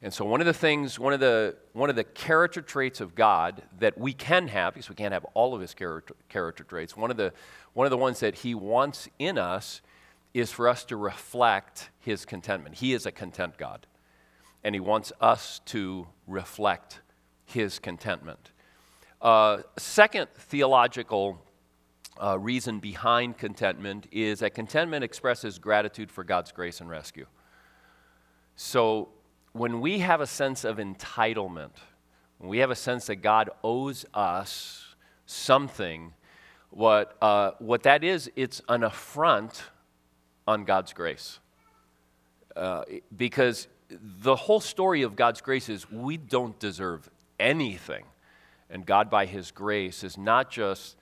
And 0.01 0.13
so 0.13 0.25
one 0.25 0.41
of 0.41 0.47
the 0.47 0.55
things, 0.55 0.99
one 0.99 1.13
of 1.13 1.21
the, 1.21 1.57
one 1.75 1.91
of 1.91 1.95
the 1.95 2.05
character 2.05 2.63
traits 2.63 3.03
of 3.03 3.15
God 3.15 3.63
that 3.79 3.99
we 3.99 4.15
can 4.15 4.49
have, 4.49 4.73
because 4.73 4.89
we 4.89 4.95
can't 4.95 5.13
have 5.13 5.27
all 5.35 5.55
of 5.55 5.61
his 5.61 5.75
character, 5.75 6.17
character 6.31 6.65
traits, 6.65 6.97
one 6.97 7.11
of, 7.11 7.19
the, 7.19 7.35
one 7.75 7.87
of 7.87 7.91
the 7.91 7.99
ones 7.99 8.21
that 8.21 8.37
he 8.37 8.55
wants 8.55 9.11
in 9.19 9.37
us 9.37 9.83
is 10.33 10.51
for 10.51 10.69
us 10.69 10.85
to 10.87 10.97
reflect 10.97 11.91
his 12.01 12.25
contentment. 12.25 12.77
He 12.77 12.95
is 12.95 13.05
a 13.05 13.13
content 13.13 13.59
God. 13.59 13.87
And 14.65 14.75
he 14.75 14.81
wants 14.81 15.13
us 15.21 15.61
to 15.67 16.07
reflect 16.27 17.03
his 17.45 17.79
contentment. 17.79 18.53
Uh, 19.21 19.59
second 19.77 20.29
theological 20.35 21.39
uh, 22.21 22.39
reason 22.39 22.79
behind 22.79 23.39
contentment 23.39 24.07
is 24.13 24.41
that 24.41 24.55
contentment 24.55 25.05
expresses 25.05 25.59
gratitude 25.59 26.11
for 26.11 26.25
God's 26.25 26.53
grace 26.53 26.81
and 26.81 26.91
rescue. 26.91 27.27
So 28.57 29.09
when 29.53 29.81
we 29.81 30.01
have 30.01 30.21
a 30.21 30.27
sense 30.27 30.65
of 30.65 30.77
entitlement, 30.77 31.73
when 32.39 32.51
we 32.51 32.59
have 32.59 32.71
a 32.71 32.77
sense 32.77 33.07
that 33.07 33.17
God 33.17 33.51
owes 33.63 34.05
us 34.15 34.95
something, 35.27 36.13
what, 36.71 37.17
uh, 37.23 37.53
what 37.59 37.83
that 37.85 38.05
is, 38.05 38.31
it's 38.37 38.63
an 38.69 38.83
affront 38.83 39.63
on 40.47 40.65
God's 40.65 40.93
grace. 40.93 41.39
Uh, 42.57 42.85
because 43.17 43.69
the 44.01 44.37
whole 44.37 44.61
story 44.61 45.03
of 45.03 45.17
God's 45.17 45.41
grace 45.41 45.69
is 45.69 45.91
we 45.91 46.17
don't 46.17 46.59
deserve 46.59 47.09
anything. 47.39 48.05
And 48.71 48.87
God, 48.87 49.11
by 49.11 49.27
His 49.27 49.51
grace, 49.51 50.03
is 50.03 50.17
not 50.17 50.51
just 50.51 50.97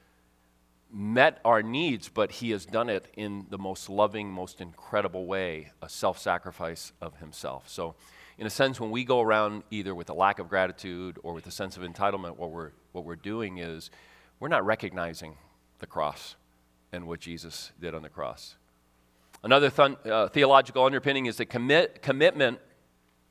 met 0.92 1.40
our 1.44 1.62
needs, 1.62 2.09
but 2.09 2.32
He 2.32 2.50
has 2.50 2.66
done 2.66 2.88
it 2.88 3.06
in 3.16 3.47
the 3.50 3.59
most 3.59 3.88
loving, 3.88 4.30
most 4.30 4.61
incredible 4.61 5.26
way 5.26 5.70
a 5.82 5.88
self 5.88 6.18
sacrifice 6.18 6.92
of 7.00 7.16
Himself. 7.18 7.68
So, 7.68 7.94
in 8.38 8.47
a 8.47 8.50
sense, 8.50 8.80
when 8.80 8.90
we 8.90 9.04
go 9.04 9.20
around 9.20 9.64
either 9.70 9.94
with 9.94 10.09
a 10.09 10.14
lack 10.14 10.38
of 10.38 10.49
gratitude 10.49 11.18
or 11.23 11.35
with 11.35 11.47
a 11.47 11.50
sense 11.50 11.76
of 11.76 11.82
entitlement, 11.82 12.37
what 12.37 12.50
we're, 12.50 12.70
what 12.92 13.04
we're 13.04 13.16
doing 13.16 13.59
is 13.59 13.90
we're 14.38 14.49
not 14.49 14.64
recognizing 14.64 15.37
the 15.78 15.87
cross 15.87 16.37
and 16.92 17.06
what 17.06 17.20
Jesus 17.20 17.73
did 17.80 17.94
on 17.94 18.02
the 18.02 18.09
cross. 18.09 18.56
Another 19.42 19.70
uh, 19.78 20.28
theological 20.28 20.85
underpinning 20.85 21.26
is 21.26 21.37
that 21.37 21.47
commit, 21.47 22.02
commitment, 22.02 22.59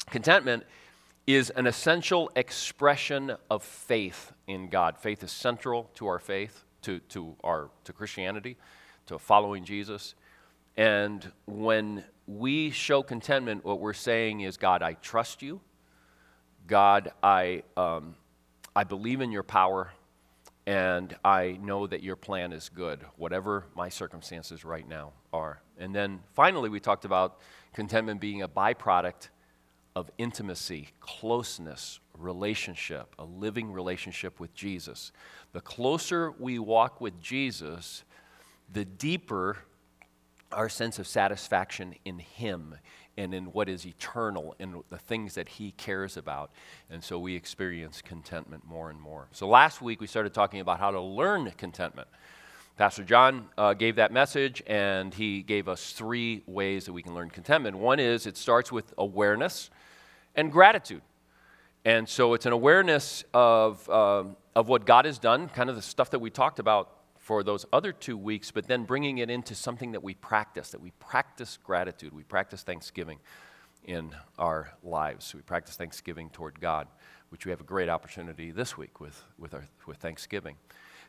contentment 0.09 0.63
is 1.27 1.49
an 1.51 1.67
essential 1.67 2.31
expression 2.35 3.35
of 3.49 3.63
faith 3.63 4.31
in 4.47 4.69
God. 4.69 4.97
Faith 4.97 5.23
is 5.23 5.31
central 5.31 5.89
to 5.95 6.07
our 6.07 6.19
faith 6.19 6.63
to, 6.83 6.99
to, 6.99 7.35
our, 7.43 7.69
to 7.83 7.93
Christianity, 7.93 8.57
to 9.07 9.19
following 9.19 9.63
Jesus. 9.63 10.15
And 10.77 11.31
when 11.45 12.03
we 12.27 12.71
show 12.71 13.03
contentment, 13.03 13.65
what 13.65 13.79
we're 13.79 13.93
saying 13.93 14.41
is, 14.41 14.57
God, 14.57 14.81
I 14.81 14.93
trust 14.93 15.41
you. 15.41 15.61
God, 16.67 17.11
I, 17.23 17.63
um, 17.75 18.15
I 18.75 18.83
believe 18.83 19.21
in 19.21 19.31
your 19.31 19.43
power, 19.43 19.91
and 20.67 21.15
I 21.25 21.57
know 21.61 21.87
that 21.87 22.03
your 22.03 22.15
plan 22.15 22.53
is 22.53 22.69
good, 22.69 23.03
whatever 23.17 23.65
my 23.75 23.89
circumstances 23.89 24.63
right 24.63 24.87
now 24.87 25.13
are. 25.33 25.61
And 25.79 25.95
then 25.95 26.19
finally, 26.33 26.69
we 26.69 26.79
talked 26.79 27.05
about 27.05 27.39
contentment 27.73 28.21
being 28.21 28.43
a 28.43 28.47
byproduct 28.47 29.29
of 29.95 30.09
intimacy, 30.17 30.89
closeness, 30.99 31.99
relationship, 32.17 33.15
a 33.17 33.25
living 33.25 33.71
relationship 33.71 34.39
with 34.39 34.53
Jesus. 34.53 35.11
The 35.53 35.61
closer 35.61 36.31
we 36.39 36.59
walk 36.59 37.01
with 37.01 37.19
Jesus, 37.19 38.03
the 38.71 38.85
deeper 38.85 39.57
our 40.51 40.69
sense 40.69 40.99
of 40.99 41.07
satisfaction 41.07 41.95
in 42.05 42.19
Him 42.19 42.75
and 43.17 43.33
in 43.33 43.45
what 43.45 43.69
is 43.69 43.85
eternal 43.85 44.55
and 44.59 44.81
the 44.89 44.97
things 44.97 45.35
that 45.35 45.47
He 45.47 45.71
cares 45.71 46.17
about. 46.17 46.51
And 46.89 47.03
so 47.03 47.19
we 47.19 47.35
experience 47.35 48.01
contentment 48.01 48.65
more 48.65 48.89
and 48.89 48.99
more. 48.99 49.27
So 49.31 49.47
last 49.47 49.81
week 49.81 50.01
we 50.01 50.07
started 50.07 50.33
talking 50.33 50.59
about 50.59 50.79
how 50.79 50.91
to 50.91 51.01
learn 51.01 51.51
contentment. 51.57 52.07
Pastor 52.77 53.03
John 53.03 53.49
uh, 53.57 53.73
gave 53.73 53.97
that 53.97 54.13
message, 54.13 54.63
and 54.65 55.13
he 55.13 55.43
gave 55.43 55.67
us 55.67 55.91
three 55.91 56.43
ways 56.45 56.85
that 56.85 56.93
we 56.93 57.03
can 57.03 57.13
learn 57.13 57.29
contentment. 57.29 57.77
One 57.77 57.99
is 57.99 58.25
it 58.25 58.37
starts 58.37 58.71
with 58.71 58.93
awareness 58.97 59.69
and 60.35 60.51
gratitude. 60.51 61.01
And 61.85 62.07
so 62.07 62.33
it's 62.33 62.45
an 62.45 62.51
awareness 62.51 63.23
of, 63.33 63.89
um, 63.89 64.35
of 64.55 64.67
what 64.67 64.85
God 64.85 65.05
has 65.05 65.17
done, 65.17 65.49
kind 65.49 65.69
of 65.69 65.75
the 65.75 65.81
stuff 65.81 66.11
that 66.11 66.19
we 66.19 66.29
talked 66.29 66.59
about 66.59 66.91
for 67.17 67.43
those 67.43 67.65
other 67.71 67.91
two 67.91 68.17
weeks, 68.17 68.51
but 68.51 68.67
then 68.67 68.83
bringing 68.83 69.19
it 69.19 69.29
into 69.29 69.55
something 69.55 69.91
that 69.91 70.03
we 70.03 70.15
practice, 70.15 70.71
that 70.71 70.81
we 70.81 70.91
practice 70.99 71.57
gratitude, 71.63 72.13
we 72.13 72.23
practice 72.23 72.63
thanksgiving 72.63 73.19
in 73.85 74.11
our 74.37 74.71
lives. 74.83 75.33
We 75.33 75.41
practice 75.41 75.75
thanksgiving 75.75 76.29
toward 76.29 76.59
God, 76.59 76.87
which 77.29 77.45
we 77.45 77.51
have 77.51 77.61
a 77.61 77.65
great 77.65 77.89
opportunity 77.89 78.51
this 78.51 78.77
week 78.77 78.99
with, 78.99 79.23
with, 79.37 79.53
our, 79.53 79.63
with 79.85 79.97
Thanksgiving. 79.97 80.55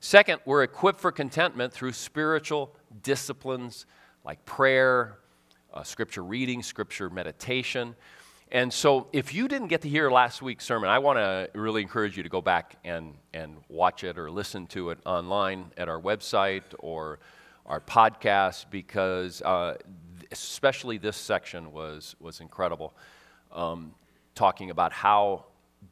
Second, 0.01 0.41
we're 0.47 0.63
equipped 0.63 1.01
for 1.01 1.13
contentment 1.13 1.73
through 1.73 1.93
spiritual 1.93 2.75
disciplines 3.03 3.87
like 4.25 4.45
prayer, 4.47 5.19
uh, 5.75 5.83
scripture 5.83 6.25
reading, 6.25 6.63
scripture 6.63 7.11
meditation. 7.11 7.95
And 8.53 8.73
so, 8.73 9.07
if 9.13 9.33
you 9.33 9.47
didn't 9.47 9.69
get 9.69 9.83
to 9.83 9.89
hear 9.89 10.11
last 10.11 10.43
week's 10.43 10.65
sermon, 10.65 10.91
I 10.91 10.99
want 10.99 11.19
to 11.19 11.49
really 11.55 11.83
encourage 11.83 12.17
you 12.17 12.25
to 12.25 12.29
go 12.29 12.41
back 12.41 12.75
and, 12.85 13.15
and 13.33 13.59
watch 13.69 14.03
it 14.03 14.19
or 14.19 14.29
listen 14.29 14.67
to 14.69 14.91
it 14.91 14.99
online 15.07 15.71
at 15.77 15.89
our 15.89 16.01
website 16.01 16.65
or 16.81 17.21
our 17.65 17.81
podcast 17.81 18.67
because, 18.73 19.41
uh, 19.43 19.77
especially 20.33 20.99
this 20.99 21.17
section 21.17 21.71
was, 21.71 22.17
was 22.19 22.41
incredible. 22.41 22.93
Um, 23.53 23.95
talking 24.35 24.71
about 24.71 24.93
how 24.93 25.45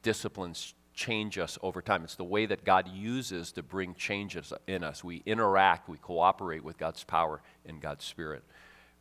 disciplines 0.03 0.75
change 0.95 1.38
us 1.38 1.59
over 1.62 1.81
time. 1.81 2.03
It's 2.03 2.17
the 2.17 2.25
way 2.25 2.47
that 2.47 2.65
God 2.65 2.88
uses 2.88 3.53
to 3.53 3.62
bring 3.62 3.95
changes 3.95 4.53
in 4.67 4.83
us. 4.83 5.05
We 5.05 5.23
interact, 5.27 5.88
we 5.88 5.99
cooperate 5.99 6.65
with 6.65 6.77
God's 6.77 7.05
power 7.05 7.41
and 7.65 7.81
God's 7.81 8.05
Spirit 8.05 8.43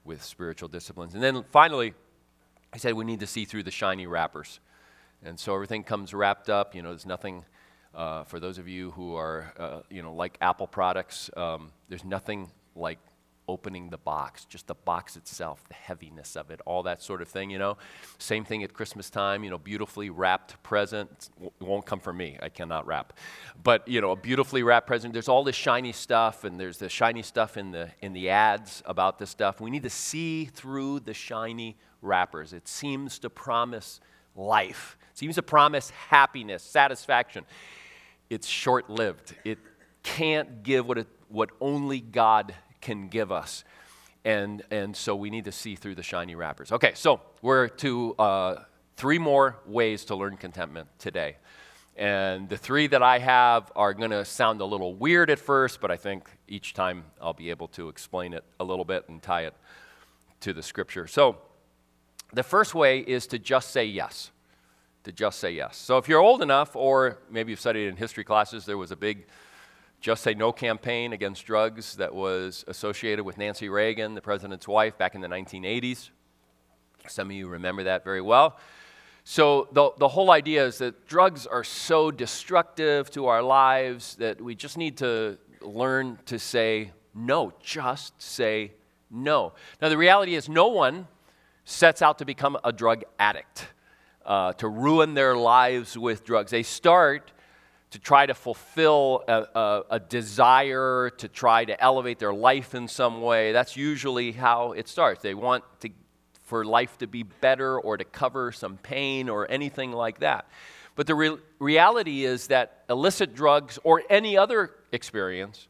with 0.05 0.23
spiritual 0.23 0.69
disciplines. 0.69 1.15
And 1.15 1.23
then 1.23 1.43
finally, 1.49 1.95
he 2.73 2.79
said 2.79 2.93
we 2.93 3.05
need 3.05 3.19
to 3.21 3.27
see 3.27 3.45
through 3.45 3.63
the 3.63 3.71
shiny 3.71 4.07
wrappers. 4.07 4.59
And 5.23 5.39
so 5.39 5.53
everything 5.53 5.83
comes 5.83 6.13
wrapped 6.13 6.49
up. 6.49 6.75
You 6.75 6.81
know, 6.81 6.89
there's 6.89 7.05
nothing, 7.05 7.45
uh, 7.95 8.23
for 8.23 8.39
those 8.39 8.57
of 8.57 8.67
you 8.67 8.91
who 8.91 9.15
are, 9.15 9.53
uh, 9.57 9.79
you 9.89 10.01
know, 10.01 10.13
like 10.13 10.37
Apple 10.41 10.67
products, 10.67 11.29
um, 11.35 11.71
there's 11.89 12.05
nothing 12.05 12.51
like 12.75 12.99
opening 13.49 13.89
the 13.89 13.97
box, 13.97 14.45
just 14.45 14.67
the 14.67 14.75
box 14.75 15.15
itself, 15.15 15.63
the 15.69 15.73
heaviness 15.73 16.35
of 16.35 16.51
it, 16.51 16.59
all 16.65 16.83
that 16.83 17.01
sort 17.01 17.21
of 17.21 17.29
thing, 17.29 17.49
you 17.49 17.57
know. 17.57 17.77
Same 18.17 18.43
thing 18.43 18.63
at 18.63 18.73
Christmas 18.73 19.09
time, 19.09 19.43
you 19.43 19.49
know, 19.49 19.57
beautifully 19.57 20.09
wrapped 20.09 20.61
present. 20.63 21.29
Won't 21.59 21.85
come 21.85 21.99
from 21.99 22.17
me, 22.17 22.37
I 22.41 22.49
cannot 22.49 22.85
wrap. 22.85 23.13
But, 23.63 23.87
you 23.87 24.01
know, 24.01 24.11
a 24.11 24.15
beautifully 24.17 24.63
wrapped 24.63 24.85
present, 24.85 25.13
there's 25.13 25.29
all 25.29 25.43
this 25.43 25.55
shiny 25.55 25.93
stuff, 25.93 26.43
and 26.43 26.59
there's 26.59 26.77
the 26.77 26.89
shiny 26.89 27.23
stuff 27.23 27.55
in 27.55 27.71
the, 27.71 27.89
in 28.01 28.11
the 28.13 28.29
ads 28.29 28.83
about 28.85 29.17
this 29.17 29.29
stuff. 29.29 29.61
We 29.61 29.69
need 29.69 29.83
to 29.83 29.89
see 29.89 30.45
through 30.45 30.99
the 31.01 31.13
shiny 31.13 31.77
wrappers. 32.07 32.53
It 32.53 32.67
seems 32.67 33.19
to 33.19 33.29
promise 33.29 33.99
life, 34.35 34.97
it 35.11 35.17
seems 35.17 35.35
to 35.35 35.43
promise 35.43 35.89
happiness, 35.89 36.63
satisfaction. 36.63 37.45
It's 38.29 38.47
short 38.47 38.89
lived. 38.89 39.35
It 39.45 39.57
can't 40.03 40.63
give 40.63 40.85
what, 40.85 40.97
it, 40.97 41.07
what 41.29 41.49
only 41.61 42.01
God 42.01 42.53
can 42.81 43.07
give 43.07 43.31
us. 43.31 43.63
And, 44.25 44.63
and 44.69 44.95
so 44.95 45.15
we 45.15 45.29
need 45.29 45.45
to 45.45 45.53
see 45.53 45.75
through 45.75 45.95
the 45.95 46.03
shiny 46.03 46.35
wrappers. 46.35 46.73
Okay, 46.73 46.91
so 46.93 47.21
we're 47.41 47.69
to 47.69 48.13
uh, 48.15 48.63
three 48.97 49.17
more 49.19 49.55
ways 49.65 50.03
to 50.05 50.15
learn 50.15 50.35
contentment 50.35 50.89
today. 50.99 51.37
And 51.95 52.47
the 52.47 52.57
three 52.57 52.87
that 52.87 53.01
I 53.01 53.19
have 53.19 53.71
are 53.75 53.93
going 53.93 54.11
to 54.11 54.23
sound 54.23 54.61
a 54.61 54.65
little 54.65 54.93
weird 54.93 55.29
at 55.29 55.39
first, 55.39 55.81
but 55.81 55.89
I 55.89 55.97
think 55.97 56.29
each 56.47 56.73
time 56.73 57.05
I'll 57.19 57.33
be 57.33 57.49
able 57.49 57.69
to 57.69 57.89
explain 57.89 58.33
it 58.33 58.43
a 58.59 58.63
little 58.63 58.85
bit 58.85 59.09
and 59.09 59.21
tie 59.21 59.45
it 59.45 59.55
to 60.41 60.53
the 60.53 60.61
scripture. 60.61 61.07
So, 61.07 61.37
the 62.33 62.43
first 62.43 62.75
way 62.75 62.99
is 62.99 63.27
to 63.27 63.39
just 63.39 63.71
say 63.71 63.85
yes. 63.85 64.31
To 65.03 65.11
just 65.11 65.39
say 65.39 65.51
yes. 65.51 65.77
So 65.77 65.97
if 65.97 66.09
you're 66.09 66.19
old 66.19 66.41
enough, 66.41 66.75
or 66.75 67.19
maybe 67.29 67.51
you've 67.51 67.59
studied 67.59 67.87
in 67.87 67.95
history 67.95 68.23
classes, 68.23 68.65
there 68.65 68.77
was 68.77 68.91
a 68.91 68.95
big 68.95 69.25
Just 70.01 70.23
Say 70.23 70.33
No 70.33 70.51
campaign 70.51 71.13
against 71.13 71.45
drugs 71.45 71.95
that 71.95 72.13
was 72.13 72.65
associated 72.67 73.23
with 73.23 73.37
Nancy 73.37 73.69
Reagan, 73.69 74.15
the 74.15 74.21
president's 74.21 74.67
wife, 74.67 74.97
back 74.97 75.15
in 75.15 75.21
the 75.21 75.27
1980s. 75.27 76.09
Some 77.07 77.29
of 77.29 77.35
you 77.35 77.47
remember 77.47 77.83
that 77.83 78.03
very 78.03 78.21
well. 78.21 78.57
So, 79.23 79.67
the, 79.73 79.91
the 79.97 80.07
whole 80.07 80.31
idea 80.31 80.65
is 80.65 80.77
that 80.77 81.05
drugs 81.05 81.45
are 81.45 81.63
so 81.63 82.11
destructive 82.11 83.11
to 83.11 83.27
our 83.27 83.41
lives 83.41 84.15
that 84.15 84.39
we 84.39 84.55
just 84.55 84.77
need 84.77 84.97
to 84.97 85.37
learn 85.61 86.17
to 86.27 86.39
say 86.39 86.91
no. 87.13 87.51
Just 87.61 88.21
say 88.21 88.73
no. 89.11 89.53
Now, 89.81 89.89
the 89.89 89.97
reality 89.97 90.35
is, 90.35 90.47
no 90.47 90.67
one 90.67 91.07
sets 91.67 92.01
out 92.01 92.19
to 92.19 92.25
become 92.25 92.57
a 92.63 92.71
drug 92.71 93.03
addict, 93.19 93.67
uh, 94.25 94.53
to 94.53 94.69
ruin 94.69 95.13
their 95.15 95.35
lives 95.35 95.97
with 95.97 96.23
drugs. 96.23 96.49
They 96.49 96.63
start 96.63 97.33
to 97.89 97.99
try 97.99 98.25
to 98.25 98.33
fulfill 98.33 99.25
a, 99.27 99.33
a, 99.53 99.83
a, 99.91 99.99
desire, 99.99 101.09
to 101.17 101.27
try 101.27 101.65
to 101.65 101.79
elevate 101.83 102.19
their 102.19 102.33
life 102.33 102.73
in 102.73 102.87
some 102.87 103.21
way. 103.21 103.51
That's 103.51 103.75
usually 103.75 104.31
how 104.31 104.71
it 104.71 104.87
starts. 104.87 105.21
They 105.21 105.33
want 105.33 105.65
to, 105.81 105.89
for 106.43 106.63
life 106.63 106.97
to 106.99 107.07
be 107.07 107.23
better 107.23 107.77
or 107.77 107.97
to 107.97 108.05
cover 108.05 108.53
some 108.53 108.77
pain 108.77 109.27
or 109.27 109.49
anything 109.51 109.91
like 109.91 110.19
that. 110.19 110.47
But 110.95 111.05
the 111.05 111.15
re- 111.15 111.37
reality 111.59 112.23
is 112.23 112.47
that 112.47 112.83
illicit 112.89 113.35
drugs 113.35 113.77
or 113.83 114.03
any 114.09 114.37
other 114.37 114.71
experience 114.93 115.67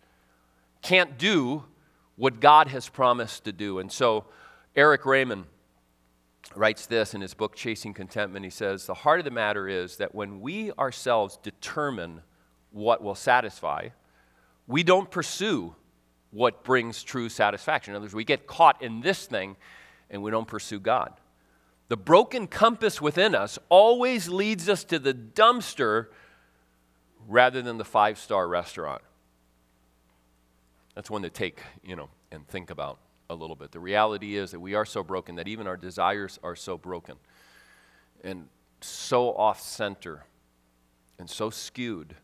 can't 0.83 1.17
do 1.17 1.63
what 2.17 2.39
God 2.39 2.67
has 2.67 2.87
promised 2.87 3.45
to 3.45 3.51
do. 3.51 3.79
And 3.79 3.91
so, 3.91 4.25
Erik 4.75 5.03
Raymond 5.03 5.45
writes 6.55 6.85
this 6.85 7.13
in 7.13 7.21
his 7.21 7.33
book, 7.33 7.55
Chasing 7.55 7.93
Contentment. 7.93 8.43
He 8.43 8.51
says, 8.51 8.85
The 8.85 8.93
heart 8.93 9.19
of 9.19 9.25
the 9.25 9.31
matter 9.31 9.67
is 9.67 9.97
that 9.97 10.15
when 10.15 10.41
we 10.41 10.71
ourselves 10.73 11.37
determine 11.41 12.21
what 12.71 13.03
will 13.03 13.15
satisfy, 13.15 13.89
we 14.67 14.83
don't 14.83 15.09
pursue 15.09 15.75
what 16.31 16.63
brings 16.63 17.03
true 17.03 17.29
satisfaction. 17.29 17.91
In 17.91 17.95
other 17.95 18.05
words, 18.05 18.15
we 18.15 18.23
get 18.23 18.47
caught 18.47 18.81
in 18.81 19.01
this 19.01 19.25
thing 19.25 19.55
and 20.09 20.21
we 20.21 20.31
don't 20.31 20.47
pursue 20.47 20.79
God. 20.79 21.13
The 21.89 21.97
broken 21.97 22.47
compass 22.47 23.01
within 23.01 23.33
us 23.33 23.57
always 23.69 24.27
leads 24.27 24.67
us 24.67 24.83
to 24.85 24.99
the 24.99 25.13
dumpster 25.13 26.07
rather 27.27 27.61
than 27.61 27.77
the 27.77 27.85
five 27.85 28.17
star 28.17 28.47
restaurant. 28.47 29.01
That's 30.95 31.09
one 31.09 31.21
to 31.21 31.29
take, 31.29 31.61
you 31.83 31.95
know, 31.95 32.09
and 32.31 32.47
think 32.47 32.69
about 32.69 32.99
a 33.29 33.35
little 33.35 33.55
bit. 33.55 33.71
The 33.71 33.79
reality 33.79 34.37
is 34.37 34.51
that 34.51 34.59
we 34.59 34.73
are 34.73 34.85
so 34.85 35.03
broken 35.03 35.35
that 35.35 35.47
even 35.47 35.67
our 35.67 35.77
desires 35.77 36.39
are 36.43 36.55
so 36.55 36.77
broken 36.77 37.15
and 38.23 38.47
so 38.81 39.33
off 39.35 39.61
center 39.61 40.25
and 41.19 41.29
so 41.29 41.49
skewed 41.49 42.15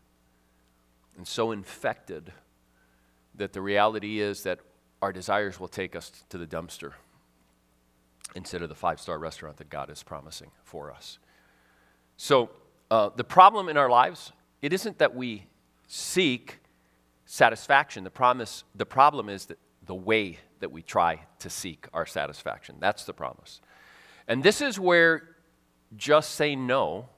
and 1.16 1.26
so 1.26 1.52
infected 1.52 2.32
that 3.34 3.52
the 3.52 3.60
reality 3.60 4.20
is 4.20 4.42
that 4.44 4.60
our 5.02 5.12
desires 5.12 5.58
will 5.60 5.68
take 5.68 5.94
us 5.94 6.10
to 6.28 6.38
the 6.38 6.46
dumpster 6.46 6.92
instead 8.34 8.62
of 8.62 8.68
the 8.68 8.74
five 8.74 9.00
star 9.00 9.18
restaurant 9.18 9.56
that 9.58 9.68
God 9.68 9.90
is 9.90 10.02
promising 10.02 10.50
for 10.62 10.92
us. 10.92 11.18
So, 12.16 12.50
uh, 12.90 13.10
the 13.16 13.24
problem 13.24 13.68
in 13.68 13.76
our 13.76 13.88
lives, 13.88 14.32
it 14.62 14.72
isn't 14.72 14.98
that 14.98 15.14
we 15.14 15.46
seek 15.88 16.60
satisfaction. 17.26 18.04
The, 18.04 18.10
promise, 18.10 18.64
the 18.74 18.86
problem 18.86 19.28
is 19.28 19.46
that 19.46 19.58
the 19.86 19.94
way 19.94 20.38
that 20.60 20.72
we 20.72 20.82
try 20.82 21.20
to 21.40 21.50
seek 21.50 21.86
our 21.92 22.06
satisfaction. 22.06 22.76
That's 22.80 23.04
the 23.04 23.12
promise. 23.12 23.60
And 24.26 24.42
this 24.42 24.60
is 24.60 24.78
where 24.78 25.36
just 25.96 26.32
say 26.32 26.56
no 26.56 27.08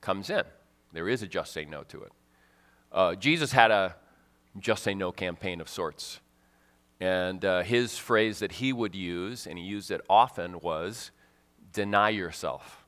comes 0.00 0.30
in. 0.30 0.44
There 0.92 1.08
is 1.08 1.22
a 1.22 1.26
just 1.26 1.52
say 1.52 1.64
no 1.64 1.82
to 1.84 2.02
it. 2.02 2.12
Uh, 2.92 3.14
Jesus 3.14 3.52
had 3.52 3.70
a 3.70 3.96
just 4.58 4.82
say 4.82 4.94
no 4.94 5.12
campaign 5.12 5.60
of 5.60 5.68
sorts. 5.68 6.20
And 7.00 7.44
uh, 7.44 7.62
his 7.62 7.96
phrase 7.96 8.40
that 8.40 8.52
he 8.52 8.72
would 8.72 8.94
use, 8.94 9.46
and 9.46 9.58
he 9.58 9.64
used 9.64 9.90
it 9.90 10.00
often, 10.08 10.60
was 10.60 11.10
deny 11.72 12.10
yourself. 12.10 12.84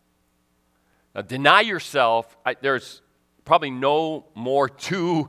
Now, 1.14 1.22
deny 1.22 1.60
yourself, 1.60 2.36
I, 2.44 2.56
there's 2.60 3.00
probably 3.44 3.70
no 3.70 4.26
more 4.34 4.68
two, 4.68 5.28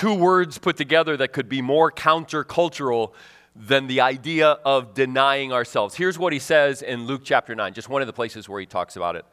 two 0.00 0.14
words 0.14 0.56
put 0.56 0.78
together 0.78 1.14
that 1.14 1.30
could 1.30 1.46
be 1.46 1.60
more 1.60 1.92
countercultural 1.92 3.12
than 3.54 3.86
the 3.86 4.00
idea 4.00 4.52
of 4.64 4.94
denying 4.94 5.52
ourselves. 5.52 5.94
Here's 5.94 6.18
what 6.18 6.32
he 6.32 6.38
says 6.38 6.80
in 6.80 7.06
Luke 7.06 7.20
chapter 7.22 7.54
9, 7.54 7.74
just 7.74 7.90
one 7.90 8.00
of 8.00 8.06
the 8.06 8.12
places 8.14 8.48
where 8.48 8.58
he 8.58 8.64
talks 8.64 8.96
about 8.96 9.14
it. 9.14 9.26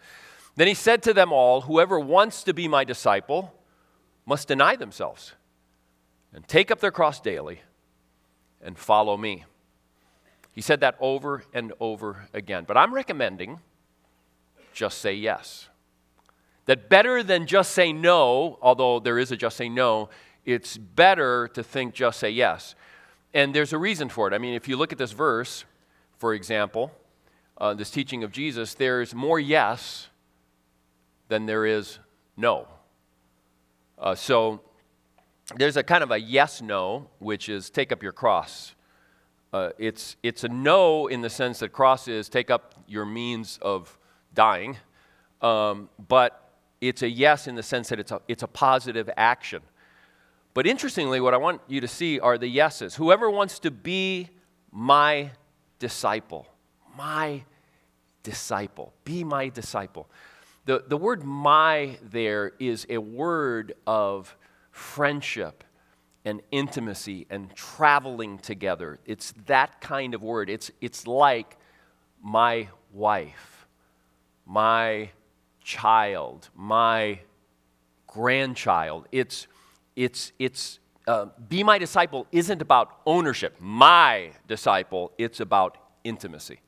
Then 0.57 0.67
he 0.67 0.73
said 0.73 1.03
to 1.03 1.13
them 1.13 1.31
all, 1.31 1.61
Whoever 1.61 1.97
wants 1.97 2.43
to 2.43 2.53
be 2.53 2.67
my 2.67 2.83
disciple 2.83 3.53
must 4.25 4.49
deny 4.49 4.75
themselves 4.75 5.35
and 6.33 6.45
take 6.49 6.69
up 6.69 6.81
their 6.81 6.91
cross 6.91 7.21
daily 7.21 7.61
and 8.61 8.77
follow 8.77 9.15
me. 9.15 9.45
He 10.51 10.59
said 10.59 10.81
that 10.81 10.97
over 10.99 11.45
and 11.53 11.71
over 11.79 12.27
again. 12.33 12.65
But 12.67 12.75
I'm 12.75 12.93
recommending 12.93 13.61
just 14.73 14.97
say 14.97 15.13
yes. 15.13 15.69
That 16.65 16.89
better 16.89 17.23
than 17.23 17.47
just 17.47 17.71
say 17.71 17.93
no, 17.93 18.59
although 18.61 18.99
there 18.99 19.17
is 19.17 19.31
a 19.31 19.37
just 19.37 19.55
say 19.55 19.69
no, 19.69 20.09
it's 20.47 20.77
better 20.77 21.49
to 21.49 21.61
think 21.61 21.93
just 21.93 22.19
say 22.19 22.31
yes. 22.31 22.73
And 23.33 23.53
there's 23.53 23.73
a 23.73 23.77
reason 23.77 24.07
for 24.07 24.27
it. 24.29 24.33
I 24.33 24.37
mean, 24.37 24.55
if 24.55 24.67
you 24.67 24.77
look 24.77 24.93
at 24.93 24.97
this 24.97 25.11
verse, 25.11 25.65
for 26.17 26.33
example, 26.33 26.91
uh, 27.57 27.73
this 27.73 27.91
teaching 27.91 28.23
of 28.23 28.31
Jesus, 28.31 28.73
there's 28.73 29.13
more 29.13 29.41
yes 29.41 30.07
than 31.27 31.45
there 31.45 31.65
is 31.65 31.99
no. 32.37 32.65
Uh, 33.99 34.15
so 34.15 34.61
there's 35.57 35.75
a 35.75 35.83
kind 35.83 36.01
of 36.01 36.11
a 36.11 36.17
yes 36.17 36.61
no, 36.61 37.09
which 37.19 37.49
is 37.49 37.69
take 37.69 37.91
up 37.91 38.01
your 38.01 38.13
cross. 38.13 38.73
Uh, 39.51 39.71
it's, 39.77 40.15
it's 40.23 40.45
a 40.45 40.49
no 40.49 41.07
in 41.07 41.19
the 41.19 41.29
sense 41.29 41.59
that 41.59 41.73
cross 41.73 42.07
is 42.07 42.29
take 42.29 42.49
up 42.49 42.73
your 42.87 43.05
means 43.05 43.59
of 43.61 43.97
dying, 44.33 44.77
um, 45.41 45.89
but 46.07 46.51
it's 46.79 47.01
a 47.01 47.09
yes 47.09 47.47
in 47.47 47.55
the 47.55 47.63
sense 47.63 47.89
that 47.89 47.99
it's 47.99 48.13
a, 48.13 48.21
it's 48.29 48.43
a 48.43 48.47
positive 48.47 49.09
action. 49.17 49.61
But 50.57 50.65
interestingly, 50.65 51.21
what 51.21 51.35
I 51.35 51.37
want 51.37 51.61
you 51.67 51.81
to 51.81 51.87
see 51.87 52.19
are 52.19 52.35
the 52.35 52.47
yeses. 52.47 52.95
Whoever 52.95 53.29
wants 53.29 53.59
to 53.59 53.69
be 53.69 54.29
my 54.71 55.29
disciple, 55.77 56.47
my 56.97 57.43
disciple, 58.23 58.91
be 59.03 59.23
my 59.23 59.49
disciple. 59.49 60.09
The, 60.65 60.83
the 60.87 60.97
word 60.97 61.23
my 61.23 61.99
there 62.01 62.53
is 62.57 62.87
a 62.89 62.97
word 62.97 63.75
of 63.85 64.35
friendship 64.71 65.63
and 66.25 66.41
intimacy 66.49 67.27
and 67.29 67.53
traveling 67.53 68.39
together. 68.39 68.97
It's 69.05 69.35
that 69.45 69.79
kind 69.79 70.15
of 70.15 70.23
word. 70.23 70.49
It's, 70.49 70.71
it's 70.81 71.05
like 71.05 71.55
my 72.19 72.69
wife, 72.91 73.67
my 74.43 75.11
child, 75.63 76.49
my 76.55 77.19
grandchild. 78.07 79.07
It's, 79.11 79.45
it's, 79.97 80.31
it's, 80.37 80.79
uh, 81.07 81.25
be 81.49 81.63
my 81.63 81.79
disciple 81.79 82.27
isn't 82.31 82.61
about 82.61 83.01
ownership. 83.05 83.55
My 83.59 84.31
disciple, 84.47 85.11
it's 85.17 85.39
about 85.39 85.77
intimacy. 86.03 86.61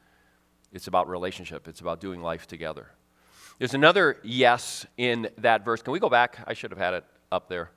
It's 0.73 0.87
about 0.87 1.07
relationship. 1.07 1.67
It's 1.67 1.79
about 1.79 2.01
doing 2.01 2.21
life 2.21 2.47
together. 2.47 2.87
There's 3.59 3.75
another 3.75 4.17
yes 4.23 4.85
in 4.97 5.29
that 5.37 5.63
verse. 5.63 5.83
Can 5.83 5.93
we 5.93 5.99
go 5.99 6.09
back? 6.09 6.39
I 6.47 6.53
should 6.53 6.71
have 6.71 6.79
had 6.79 6.95
it 6.95 7.05
up 7.31 7.49
there. 7.49 7.69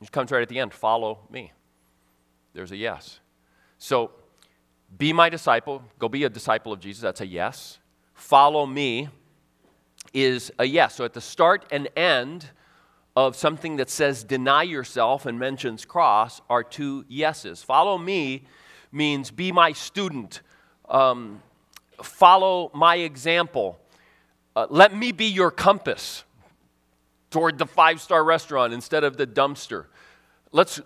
It 0.00 0.10
comes 0.10 0.30
right 0.30 0.42
at 0.42 0.48
the 0.48 0.58
end 0.58 0.72
follow 0.72 1.20
me. 1.30 1.52
There's 2.54 2.72
a 2.72 2.76
yes. 2.76 3.20
So, 3.78 4.12
be 4.96 5.12
my 5.12 5.28
disciple. 5.28 5.82
Go 5.98 6.08
be 6.08 6.24
a 6.24 6.30
disciple 6.30 6.72
of 6.72 6.80
Jesus. 6.80 7.02
That's 7.02 7.20
a 7.20 7.26
yes. 7.26 7.78
Follow 8.14 8.64
me 8.64 9.08
is 10.14 10.50
a 10.58 10.64
yes. 10.64 10.94
So, 10.94 11.04
at 11.04 11.12
the 11.12 11.20
start 11.20 11.66
and 11.70 11.88
end 11.94 12.48
of 13.14 13.36
something 13.36 13.76
that 13.76 13.90
says 13.90 14.24
deny 14.24 14.62
yourself 14.62 15.26
and 15.26 15.38
mentions 15.38 15.84
cross 15.84 16.40
are 16.48 16.62
two 16.62 17.04
yeses. 17.08 17.62
Follow 17.62 17.98
me 17.98 18.44
means 18.90 19.30
be 19.30 19.52
my 19.52 19.72
student, 19.72 20.40
um, 20.88 21.42
follow 22.02 22.70
my 22.74 22.96
example, 22.96 23.78
uh, 24.54 24.66
let 24.68 24.94
me 24.94 25.12
be 25.12 25.26
your 25.26 25.50
compass 25.50 26.24
toward 27.30 27.58
the 27.58 27.66
five 27.66 28.00
star 28.00 28.22
restaurant 28.22 28.72
instead 28.72 29.04
of 29.04 29.16
the 29.16 29.26
dumpster. 29.26 29.86
Let's 30.52 30.80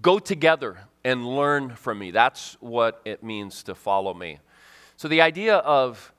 go 0.00 0.18
together 0.18 0.78
and 1.04 1.26
learn 1.26 1.74
from 1.76 1.98
me. 1.98 2.10
That's 2.10 2.56
what 2.60 3.00
it 3.04 3.22
means 3.22 3.62
to 3.64 3.74
follow 3.74 4.14
me. 4.14 4.38
So 4.96 5.08
the 5.08 5.20
idea 5.20 5.56
of 5.56 6.12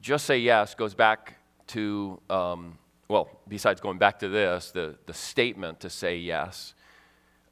just 0.00 0.24
say 0.24 0.38
yes 0.38 0.74
goes 0.74 0.94
back 0.94 1.36
to, 1.68 2.20
um, 2.30 2.78
well, 3.10 3.28
besides 3.48 3.80
going 3.80 3.98
back 3.98 4.20
to 4.20 4.28
this, 4.28 4.70
the, 4.70 4.94
the 5.06 5.12
statement 5.12 5.80
to 5.80 5.90
say 5.90 6.16
yes 6.16 6.74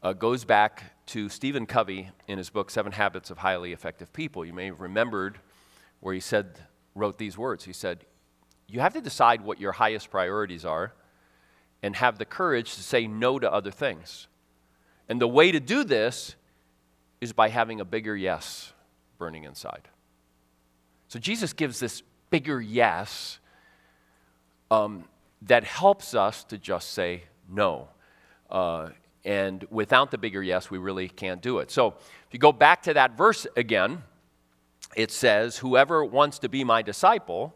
uh, 0.04 0.12
goes 0.12 0.44
back 0.44 0.84
to 1.06 1.28
Stephen 1.28 1.66
Covey 1.66 2.10
in 2.28 2.38
his 2.38 2.48
book, 2.48 2.70
Seven 2.70 2.92
Habits 2.92 3.28
of 3.32 3.38
Highly 3.38 3.72
Effective 3.72 4.12
People. 4.12 4.44
You 4.44 4.52
may 4.52 4.66
have 4.66 4.80
remembered 4.80 5.40
where 5.98 6.14
he 6.14 6.20
said, 6.20 6.60
wrote 6.94 7.18
these 7.18 7.36
words. 7.36 7.64
He 7.64 7.72
said, 7.72 8.04
You 8.68 8.78
have 8.78 8.94
to 8.94 9.00
decide 9.00 9.40
what 9.40 9.60
your 9.60 9.72
highest 9.72 10.12
priorities 10.12 10.64
are 10.64 10.92
and 11.82 11.96
have 11.96 12.18
the 12.18 12.24
courage 12.24 12.76
to 12.76 12.82
say 12.84 13.08
no 13.08 13.40
to 13.40 13.52
other 13.52 13.72
things. 13.72 14.28
And 15.08 15.20
the 15.20 15.26
way 15.26 15.50
to 15.50 15.58
do 15.58 15.82
this 15.82 16.36
is 17.20 17.32
by 17.32 17.48
having 17.48 17.80
a 17.80 17.84
bigger 17.84 18.16
yes 18.16 18.72
burning 19.18 19.42
inside. 19.42 19.88
So 21.08 21.18
Jesus 21.18 21.52
gives 21.52 21.80
this 21.80 22.04
bigger 22.30 22.60
yes 22.60 23.40
um, 24.70 25.04
that 25.42 25.64
helps 25.64 26.14
us 26.14 26.44
to 26.44 26.58
just 26.58 26.90
say 26.90 27.24
no. 27.48 27.88
Uh, 28.50 28.90
and 29.24 29.66
without 29.70 30.10
the 30.10 30.18
bigger 30.18 30.42
yes, 30.42 30.70
we 30.70 30.78
really 30.78 31.08
can't 31.08 31.42
do 31.42 31.58
it. 31.58 31.70
So 31.70 31.88
if 31.88 32.32
you 32.32 32.38
go 32.38 32.52
back 32.52 32.82
to 32.82 32.94
that 32.94 33.16
verse 33.16 33.46
again, 33.56 34.02
it 34.96 35.10
says, 35.10 35.58
Whoever 35.58 36.04
wants 36.04 36.38
to 36.40 36.48
be 36.48 36.64
my 36.64 36.82
disciple 36.82 37.54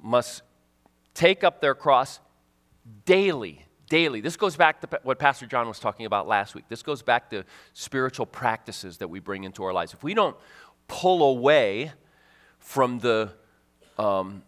must 0.00 0.42
take 1.14 1.44
up 1.44 1.60
their 1.60 1.74
cross 1.74 2.20
daily 3.04 3.64
daily. 3.88 4.20
This 4.20 4.36
goes 4.36 4.56
back 4.56 4.80
to 4.80 5.00
what 5.02 5.18
Pastor 5.18 5.46
John 5.46 5.68
was 5.68 5.78
talking 5.78 6.06
about 6.06 6.26
last 6.26 6.54
week. 6.54 6.64
This 6.68 6.82
goes 6.82 7.02
back 7.02 7.30
to 7.30 7.44
spiritual 7.74 8.26
practices 8.26 8.98
that 8.98 9.08
we 9.08 9.20
bring 9.20 9.44
into 9.44 9.62
our 9.62 9.72
lives. 9.72 9.92
If 9.92 10.02
we 10.02 10.14
don't 10.14 10.36
pull 10.88 11.22
away 11.22 11.92
from 12.58 12.98
the 12.98 13.30
um, 13.98 14.42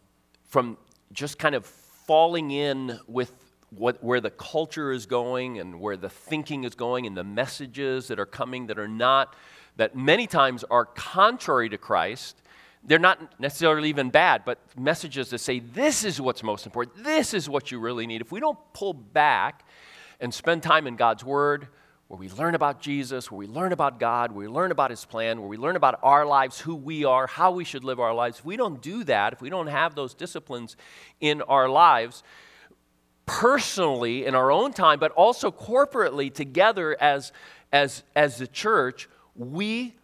from 0.44 0.76
just 1.12 1.38
kind 1.38 1.54
of 1.54 1.64
falling 2.06 2.50
in 2.50 2.98
with 3.06 3.32
what, 3.70 4.02
where 4.02 4.20
the 4.20 4.30
culture 4.30 4.92
is 4.92 5.06
going 5.06 5.58
and 5.58 5.80
where 5.80 5.96
the 5.96 6.08
thinking 6.08 6.64
is 6.64 6.74
going 6.74 7.06
and 7.06 7.16
the 7.16 7.24
messages 7.24 8.08
that 8.08 8.18
are 8.18 8.26
coming 8.26 8.66
that 8.68 8.78
are 8.78 8.88
not 8.88 9.34
that 9.76 9.94
many 9.94 10.26
times 10.26 10.64
are 10.70 10.86
contrary 10.86 11.68
to 11.68 11.76
Christ 11.76 12.40
they're 12.86 12.98
not 12.98 13.40
necessarily 13.40 13.88
even 13.88 14.10
bad, 14.10 14.44
but 14.44 14.58
messages 14.78 15.30
that 15.30 15.38
say 15.38 15.58
this 15.58 16.04
is 16.04 16.20
what's 16.20 16.42
most 16.42 16.66
important, 16.66 17.02
this 17.02 17.34
is 17.34 17.48
what 17.48 17.70
you 17.70 17.80
really 17.80 18.06
need. 18.06 18.20
If 18.20 18.30
we 18.30 18.40
don't 18.40 18.58
pull 18.72 18.94
back 18.94 19.64
and 20.20 20.32
spend 20.32 20.62
time 20.62 20.86
in 20.86 20.96
God's 20.96 21.24
Word, 21.24 21.66
where 22.08 22.18
we 22.18 22.28
learn 22.28 22.54
about 22.54 22.80
Jesus, 22.80 23.30
where 23.30 23.38
we 23.38 23.46
learn 23.46 23.72
about 23.72 23.98
God, 23.98 24.30
where 24.30 24.48
we 24.48 24.52
learn 24.52 24.70
about 24.70 24.90
His 24.90 25.04
plan, 25.04 25.40
where 25.40 25.48
we 25.48 25.56
learn 25.56 25.76
about 25.76 25.98
our 26.02 26.24
lives, 26.24 26.60
who 26.60 26.76
we 26.76 27.04
are, 27.04 27.26
how 27.26 27.50
we 27.50 27.64
should 27.64 27.82
live 27.82 27.98
our 27.98 28.14
lives, 28.14 28.38
if 28.38 28.44
we 28.44 28.56
don't 28.56 28.80
do 28.80 29.02
that, 29.04 29.32
if 29.32 29.40
we 29.40 29.50
don't 29.50 29.66
have 29.66 29.94
those 29.94 30.14
disciplines 30.14 30.76
in 31.20 31.42
our 31.42 31.68
lives, 31.68 32.22
personally 33.26 34.24
in 34.24 34.36
our 34.36 34.52
own 34.52 34.72
time, 34.72 35.00
but 35.00 35.10
also 35.12 35.50
corporately 35.50 36.32
together 36.32 36.96
as, 37.00 37.32
as, 37.72 38.04
as 38.14 38.38
the 38.38 38.46
church, 38.46 39.08
we 39.34 39.94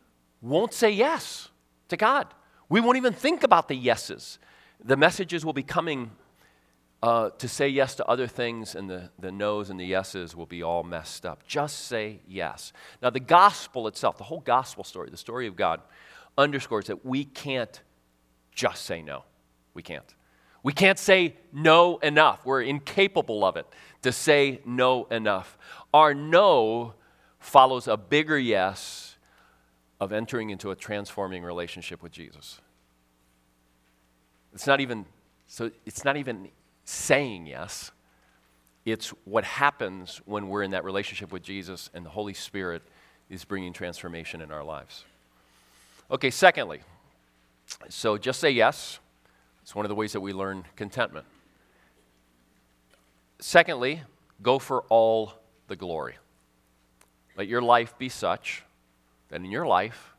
won't 0.40 0.74
say 0.74 0.90
yes 0.90 1.48
to 1.88 1.96
God. 1.96 2.26
We 2.68 2.80
won't 2.80 2.96
even 2.96 3.12
think 3.12 3.44
about 3.44 3.68
the 3.68 3.76
yeses. 3.76 4.40
The 4.84 4.96
messages 4.96 5.44
will 5.44 5.52
be 5.52 5.62
coming 5.62 6.10
uh, 7.02 7.30
to 7.30 7.48
say 7.48 7.68
yes 7.68 7.96
to 7.96 8.06
other 8.06 8.28
things, 8.28 8.74
and 8.76 8.88
the, 8.88 9.10
the 9.18 9.32
no's 9.32 9.70
and 9.70 9.80
the 9.80 9.84
yeses 9.84 10.36
will 10.36 10.46
be 10.46 10.62
all 10.62 10.84
messed 10.84 11.26
up. 11.26 11.44
Just 11.46 11.86
say 11.86 12.20
yes. 12.28 12.72
Now, 13.02 13.10
the 13.10 13.20
gospel 13.20 13.88
itself, 13.88 14.18
the 14.18 14.24
whole 14.24 14.40
gospel 14.40 14.84
story, 14.84 15.10
the 15.10 15.16
story 15.16 15.48
of 15.48 15.56
God, 15.56 15.80
underscores 16.38 16.86
that 16.86 17.04
we 17.04 17.24
can't 17.24 17.80
just 18.54 18.84
say 18.84 19.02
no. 19.02 19.24
We 19.74 19.82
can't. 19.82 20.14
We 20.62 20.72
can't 20.72 20.98
say 20.98 21.34
no 21.52 21.98
enough. 21.98 22.46
We're 22.46 22.62
incapable 22.62 23.44
of 23.44 23.56
it 23.56 23.66
to 24.02 24.12
say 24.12 24.60
no 24.64 25.06
enough. 25.06 25.58
Our 25.92 26.14
no 26.14 26.94
follows 27.40 27.88
a 27.88 27.96
bigger 27.96 28.38
yes 28.38 29.16
of 30.00 30.12
entering 30.12 30.50
into 30.50 30.70
a 30.70 30.76
transforming 30.76 31.42
relationship 31.42 32.00
with 32.02 32.12
Jesus. 32.12 32.60
It's 34.52 34.66
not 34.66 34.80
even 34.80 35.06
so 35.48 35.70
it's 35.84 36.04
not 36.04 36.16
even 36.16 36.48
saying 36.84 37.46
yes. 37.46 37.90
It's 38.84 39.08
what 39.24 39.44
happens 39.44 40.20
when 40.24 40.48
we're 40.48 40.62
in 40.62 40.72
that 40.72 40.84
relationship 40.84 41.32
with 41.32 41.42
Jesus 41.42 41.90
and 41.94 42.04
the 42.04 42.10
Holy 42.10 42.34
Spirit 42.34 42.82
is 43.30 43.44
bringing 43.44 43.72
transformation 43.72 44.40
in 44.40 44.50
our 44.50 44.64
lives. 44.64 45.04
Okay, 46.10 46.30
secondly, 46.30 46.80
so 47.88 48.18
just 48.18 48.40
say 48.40 48.50
yes. 48.50 48.98
It's 49.62 49.74
one 49.74 49.84
of 49.84 49.88
the 49.88 49.94
ways 49.94 50.12
that 50.12 50.20
we 50.20 50.32
learn 50.32 50.64
contentment. 50.76 51.24
Secondly, 53.38 54.02
go 54.42 54.58
for 54.58 54.82
all 54.88 55.32
the 55.68 55.76
glory. 55.76 56.16
Let 57.36 57.46
your 57.48 57.62
life 57.62 57.96
be 57.96 58.08
such 58.08 58.64
that 59.28 59.36
in 59.36 59.50
your 59.50 59.66
life 59.66 60.12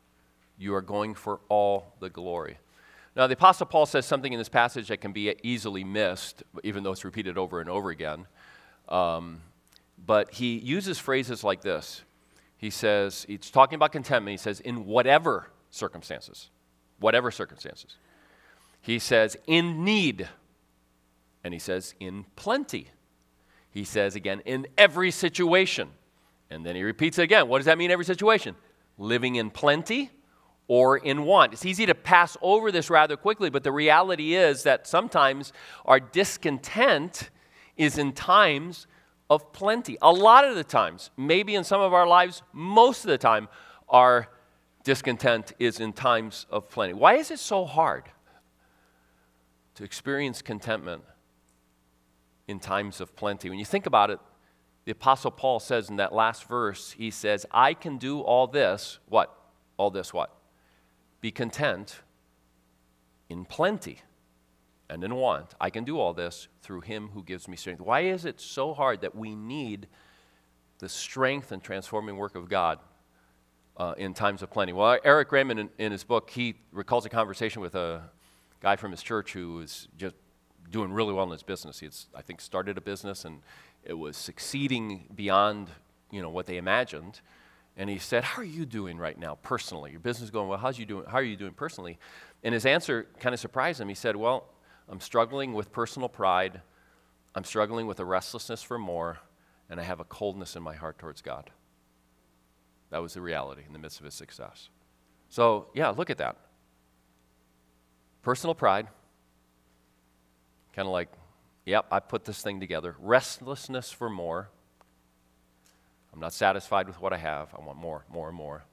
you 0.58 0.74
are 0.74 0.82
going 0.82 1.14
for 1.14 1.40
all 1.48 1.92
the 2.00 2.10
glory. 2.10 2.58
Now, 3.16 3.28
the 3.28 3.34
Apostle 3.34 3.66
Paul 3.66 3.86
says 3.86 4.06
something 4.06 4.32
in 4.32 4.38
this 4.38 4.48
passage 4.48 4.88
that 4.88 5.00
can 5.00 5.12
be 5.12 5.34
easily 5.42 5.84
missed, 5.84 6.42
even 6.64 6.82
though 6.82 6.92
it's 6.92 7.04
repeated 7.04 7.38
over 7.38 7.60
and 7.60 7.70
over 7.70 7.90
again. 7.90 8.26
Um, 8.88 9.40
but 10.04 10.34
he 10.34 10.58
uses 10.58 10.98
phrases 10.98 11.44
like 11.44 11.62
this. 11.62 12.02
He 12.56 12.70
says, 12.70 13.24
he's 13.28 13.50
talking 13.50 13.76
about 13.76 13.92
contentment. 13.92 14.32
He 14.32 14.42
says, 14.42 14.58
in 14.60 14.86
whatever 14.86 15.48
circumstances, 15.70 16.50
whatever 16.98 17.30
circumstances. 17.30 17.96
He 18.80 18.98
says, 18.98 19.36
in 19.46 19.84
need. 19.84 20.28
And 21.44 21.54
he 21.54 21.60
says, 21.60 21.94
in 22.00 22.24
plenty. 22.36 22.88
He 23.70 23.84
says 23.84 24.16
again, 24.16 24.40
in 24.44 24.66
every 24.76 25.10
situation. 25.10 25.90
And 26.50 26.66
then 26.66 26.74
he 26.74 26.82
repeats 26.82 27.18
it 27.18 27.22
again. 27.22 27.48
What 27.48 27.58
does 27.58 27.66
that 27.66 27.78
mean, 27.78 27.90
every 27.90 28.04
situation? 28.04 28.56
Living 28.98 29.36
in 29.36 29.50
plenty 29.50 30.10
or 30.66 30.96
in 30.96 31.24
want. 31.24 31.52
It's 31.52 31.66
easy 31.66 31.86
to 31.86 31.94
pass 31.94 32.36
over 32.40 32.72
this 32.72 32.88
rather 32.88 33.16
quickly, 33.16 33.50
but 33.50 33.64
the 33.64 33.72
reality 33.72 34.34
is 34.34 34.62
that 34.62 34.86
sometimes 34.86 35.52
our 35.84 36.00
discontent 36.00 37.30
is 37.76 37.98
in 37.98 38.12
times 38.12 38.86
of 39.28 39.52
plenty. 39.52 39.98
A 40.00 40.12
lot 40.12 40.44
of 40.44 40.54
the 40.54 40.64
times, 40.64 41.10
maybe 41.16 41.54
in 41.54 41.64
some 41.64 41.80
of 41.80 41.92
our 41.92 42.06
lives, 42.06 42.42
most 42.52 43.04
of 43.04 43.08
the 43.10 43.18
time, 43.18 43.48
our 43.88 44.28
discontent 44.84 45.52
is 45.58 45.80
in 45.80 45.92
times 45.92 46.46
of 46.50 46.68
plenty. 46.68 46.92
Why 46.92 47.14
is 47.14 47.30
it 47.30 47.38
so 47.38 47.64
hard 47.64 48.04
to 49.74 49.84
experience 49.84 50.42
contentment 50.42 51.02
in 52.46 52.60
times 52.60 53.00
of 53.00 53.16
plenty? 53.16 53.50
When 53.50 53.58
you 53.58 53.64
think 53.64 53.86
about 53.86 54.10
it, 54.10 54.18
the 54.84 54.92
Apostle 54.92 55.30
Paul 55.30 55.60
says 55.60 55.88
in 55.88 55.96
that 55.96 56.14
last 56.14 56.44
verse, 56.44 56.92
he 56.92 57.10
says, 57.10 57.46
I 57.50 57.72
can 57.72 57.96
do 57.96 58.20
all 58.20 58.46
this, 58.46 58.98
what? 59.08 59.34
All 59.78 59.90
this, 59.90 60.12
what? 60.12 60.30
Be 61.24 61.30
content 61.30 62.02
in 63.30 63.46
plenty 63.46 64.02
and 64.90 65.02
in 65.02 65.14
want. 65.14 65.54
I 65.58 65.70
can 65.70 65.84
do 65.84 65.98
all 65.98 66.12
this 66.12 66.48
through 66.60 66.82
him 66.82 67.08
who 67.14 67.22
gives 67.22 67.48
me 67.48 67.56
strength. 67.56 67.80
Why 67.80 68.00
is 68.00 68.26
it 68.26 68.38
so 68.38 68.74
hard 68.74 69.00
that 69.00 69.14
we 69.14 69.34
need 69.34 69.86
the 70.80 70.88
strength 70.90 71.50
and 71.50 71.62
transforming 71.62 72.18
work 72.18 72.34
of 72.34 72.50
God 72.50 72.78
uh, 73.78 73.94
in 73.96 74.12
times 74.12 74.42
of 74.42 74.50
plenty? 74.50 74.74
Well, 74.74 74.98
Erik 75.02 75.32
Raymond, 75.32 75.60
in, 75.60 75.70
in 75.78 75.92
his 75.92 76.04
book, 76.04 76.28
he 76.28 76.56
recalls 76.72 77.06
a 77.06 77.08
conversation 77.08 77.62
with 77.62 77.74
a 77.74 78.02
guy 78.60 78.76
from 78.76 78.90
his 78.90 79.02
church 79.02 79.32
who 79.32 79.54
was 79.54 79.88
just 79.96 80.16
doing 80.70 80.92
really 80.92 81.14
well 81.14 81.24
in 81.24 81.30
his 81.30 81.42
business. 81.42 81.80
He 81.80 81.86
had, 81.86 81.94
I 82.14 82.20
think, 82.20 82.42
started 82.42 82.76
a 82.76 82.82
business 82.82 83.24
and 83.24 83.40
it 83.82 83.94
was 83.94 84.18
succeeding 84.18 85.06
beyond 85.14 85.70
you 86.10 86.20
know, 86.20 86.28
what 86.28 86.44
they 86.44 86.58
imagined. 86.58 87.22
And 87.76 87.90
he 87.90 87.98
said, 87.98 88.24
How 88.24 88.42
are 88.42 88.44
you 88.44 88.66
doing 88.66 88.98
right 88.98 89.18
now 89.18 89.36
personally? 89.42 89.90
Your 89.90 90.00
business 90.00 90.24
is 90.24 90.30
going 90.30 90.48
well. 90.48 90.58
How's 90.58 90.78
you 90.78 90.86
doing? 90.86 91.04
How 91.06 91.18
are 91.18 91.22
you 91.22 91.36
doing 91.36 91.52
personally? 91.52 91.98
And 92.42 92.54
his 92.54 92.66
answer 92.66 93.06
kind 93.20 93.34
of 93.34 93.40
surprised 93.40 93.80
him. 93.80 93.88
He 93.88 93.94
said, 93.94 94.16
Well, 94.16 94.46
I'm 94.88 95.00
struggling 95.00 95.54
with 95.54 95.72
personal 95.72 96.08
pride. 96.08 96.60
I'm 97.34 97.44
struggling 97.44 97.86
with 97.86 97.98
a 97.98 98.04
restlessness 98.04 98.62
for 98.62 98.78
more, 98.78 99.18
and 99.68 99.80
I 99.80 99.82
have 99.82 99.98
a 99.98 100.04
coldness 100.04 100.54
in 100.54 100.62
my 100.62 100.74
heart 100.74 100.98
towards 100.98 101.20
God. 101.20 101.50
That 102.90 103.02
was 103.02 103.14
the 103.14 103.20
reality 103.20 103.62
in 103.66 103.72
the 103.72 103.78
midst 103.78 103.98
of 103.98 104.04
his 104.04 104.14
success. 104.14 104.68
So, 105.28 105.66
yeah, 105.74 105.88
look 105.88 106.10
at 106.10 106.18
that. 106.18 106.36
Personal 108.22 108.54
pride, 108.54 108.86
kind 110.74 110.86
of 110.86 110.92
like, 110.92 111.08
yep, 111.66 111.86
I 111.90 111.98
put 111.98 112.24
this 112.24 112.40
thing 112.40 112.60
together. 112.60 112.94
Restlessness 113.00 113.90
for 113.90 114.08
more, 114.08 114.48
I'm 116.14 116.20
not 116.20 116.32
satisfied 116.32 116.86
with 116.86 117.00
what 117.00 117.12
I 117.12 117.16
have. 117.16 117.52
I 117.58 117.60
want 117.60 117.76
more, 117.76 118.04
more, 118.08 118.28
and 118.28 118.36
more. 118.36 118.64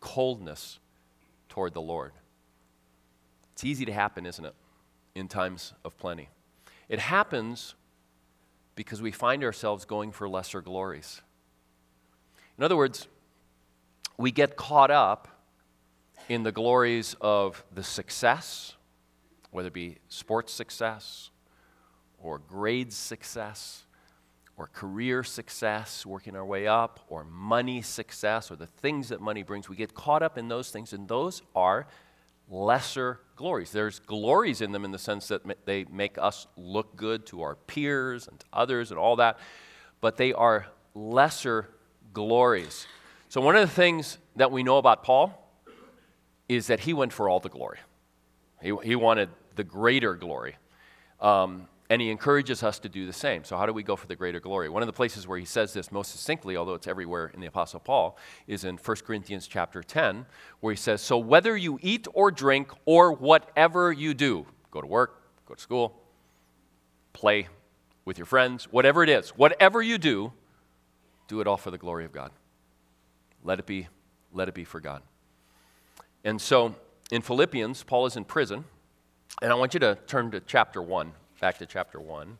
Coldness 0.00 0.78
toward 1.50 1.74
the 1.74 1.82
Lord. 1.82 2.12
It's 3.52 3.64
easy 3.64 3.84
to 3.84 3.92
happen, 3.92 4.24
isn't 4.24 4.44
it, 4.44 4.54
in 5.14 5.28
times 5.28 5.74
of 5.84 5.98
plenty? 5.98 6.30
It 6.88 6.98
happens 6.98 7.74
because 8.76 9.02
we 9.02 9.10
find 9.10 9.44
ourselves 9.44 9.84
going 9.84 10.10
for 10.10 10.26
lesser 10.26 10.62
glories. 10.62 11.20
In 12.56 12.64
other 12.64 12.78
words, 12.78 13.08
we 14.16 14.30
get 14.30 14.56
caught 14.56 14.90
up 14.90 15.28
in 16.30 16.44
the 16.44 16.52
glories 16.52 17.14
of 17.20 17.62
the 17.74 17.82
success, 17.82 18.74
whether 19.50 19.68
it 19.68 19.74
be 19.74 19.98
sports 20.08 20.50
success 20.50 21.28
or 22.18 22.38
grades 22.38 22.96
success 22.96 23.84
or 24.60 24.66
career 24.66 25.24
success, 25.24 26.04
working 26.04 26.36
our 26.36 26.44
way 26.44 26.66
up, 26.66 27.00
or 27.08 27.24
money 27.24 27.80
success, 27.80 28.50
or 28.50 28.56
the 28.56 28.66
things 28.66 29.08
that 29.08 29.18
money 29.18 29.42
brings. 29.42 29.70
We 29.70 29.76
get 29.76 29.94
caught 29.94 30.22
up 30.22 30.36
in 30.36 30.48
those 30.48 30.70
things, 30.70 30.92
and 30.92 31.08
those 31.08 31.40
are 31.56 31.86
lesser 32.46 33.20
glories. 33.36 33.72
There's 33.72 34.00
glories 34.00 34.60
in 34.60 34.72
them 34.72 34.84
in 34.84 34.90
the 34.90 34.98
sense 34.98 35.28
that 35.28 35.64
they 35.64 35.84
make 35.84 36.18
us 36.18 36.46
look 36.58 36.94
good 36.94 37.24
to 37.28 37.40
our 37.40 37.54
peers 37.54 38.28
and 38.28 38.38
to 38.38 38.46
others 38.52 38.90
and 38.90 39.00
all 39.00 39.16
that, 39.16 39.38
but 40.02 40.18
they 40.18 40.34
are 40.34 40.66
lesser 40.94 41.70
glories. 42.12 42.86
So, 43.30 43.40
one 43.40 43.56
of 43.56 43.66
the 43.66 43.74
things 43.74 44.18
that 44.36 44.52
we 44.52 44.62
know 44.62 44.76
about 44.76 45.04
Paul 45.04 45.50
is 46.50 46.66
that 46.66 46.80
he 46.80 46.92
went 46.92 47.14
for 47.14 47.30
all 47.30 47.40
the 47.40 47.48
glory, 47.48 47.78
he, 48.60 48.74
he 48.84 48.94
wanted 48.94 49.30
the 49.56 49.64
greater 49.64 50.14
glory. 50.14 50.56
Um, 51.18 51.66
and 51.90 52.00
he 52.00 52.08
encourages 52.08 52.62
us 52.62 52.78
to 52.78 52.88
do 52.88 53.04
the 53.04 53.12
same. 53.12 53.42
So, 53.42 53.56
how 53.56 53.66
do 53.66 53.72
we 53.72 53.82
go 53.82 53.96
for 53.96 54.06
the 54.06 54.14
greater 54.14 54.38
glory? 54.38 54.68
One 54.68 54.80
of 54.80 54.86
the 54.86 54.92
places 54.92 55.26
where 55.26 55.38
he 55.38 55.44
says 55.44 55.72
this 55.72 55.90
most 55.90 56.12
succinctly, 56.12 56.56
although 56.56 56.74
it's 56.74 56.86
everywhere 56.86 57.32
in 57.34 57.40
the 57.40 57.48
Apostle 57.48 57.80
Paul, 57.80 58.16
is 58.46 58.62
in 58.62 58.76
1 58.76 58.96
Corinthians 58.98 59.48
chapter 59.48 59.82
10, 59.82 60.24
where 60.60 60.72
he 60.72 60.76
says, 60.76 61.02
So, 61.02 61.18
whether 61.18 61.56
you 61.56 61.80
eat 61.82 62.06
or 62.14 62.30
drink 62.30 62.70
or 62.84 63.12
whatever 63.12 63.92
you 63.92 64.14
do, 64.14 64.46
go 64.70 64.80
to 64.80 64.86
work, 64.86 65.20
go 65.46 65.54
to 65.54 65.60
school, 65.60 66.00
play 67.12 67.48
with 68.04 68.18
your 68.18 68.26
friends, 68.26 68.66
whatever 68.70 69.02
it 69.02 69.08
is, 69.08 69.30
whatever 69.30 69.82
you 69.82 69.98
do, 69.98 70.32
do 71.26 71.40
it 71.40 71.48
all 71.48 71.56
for 71.56 71.72
the 71.72 71.78
glory 71.78 72.04
of 72.04 72.12
God. 72.12 72.30
Let 73.42 73.58
it 73.58 73.66
be, 73.66 73.88
let 74.32 74.48
it 74.48 74.54
be 74.54 74.64
for 74.64 74.78
God. 74.78 75.02
And 76.22 76.40
so, 76.40 76.76
in 77.10 77.20
Philippians, 77.20 77.82
Paul 77.82 78.06
is 78.06 78.16
in 78.16 78.24
prison, 78.24 78.64
and 79.42 79.50
I 79.50 79.56
want 79.56 79.74
you 79.74 79.80
to 79.80 79.98
turn 80.06 80.30
to 80.30 80.38
chapter 80.38 80.80
1 80.80 81.14
back 81.40 81.56
to 81.56 81.64
chapter 81.64 81.98
1. 81.98 82.36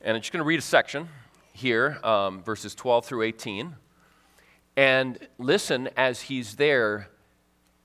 And 0.00 0.16
I'm 0.16 0.20
just 0.20 0.32
going 0.32 0.42
to 0.42 0.46
read 0.46 0.58
a 0.58 0.62
section 0.62 1.08
here, 1.52 2.00
um, 2.02 2.42
verses 2.42 2.74
12 2.74 3.06
through 3.06 3.22
18. 3.22 3.76
And 4.76 5.18
listen 5.38 5.88
as 5.96 6.22
he's 6.22 6.56
there, 6.56 7.10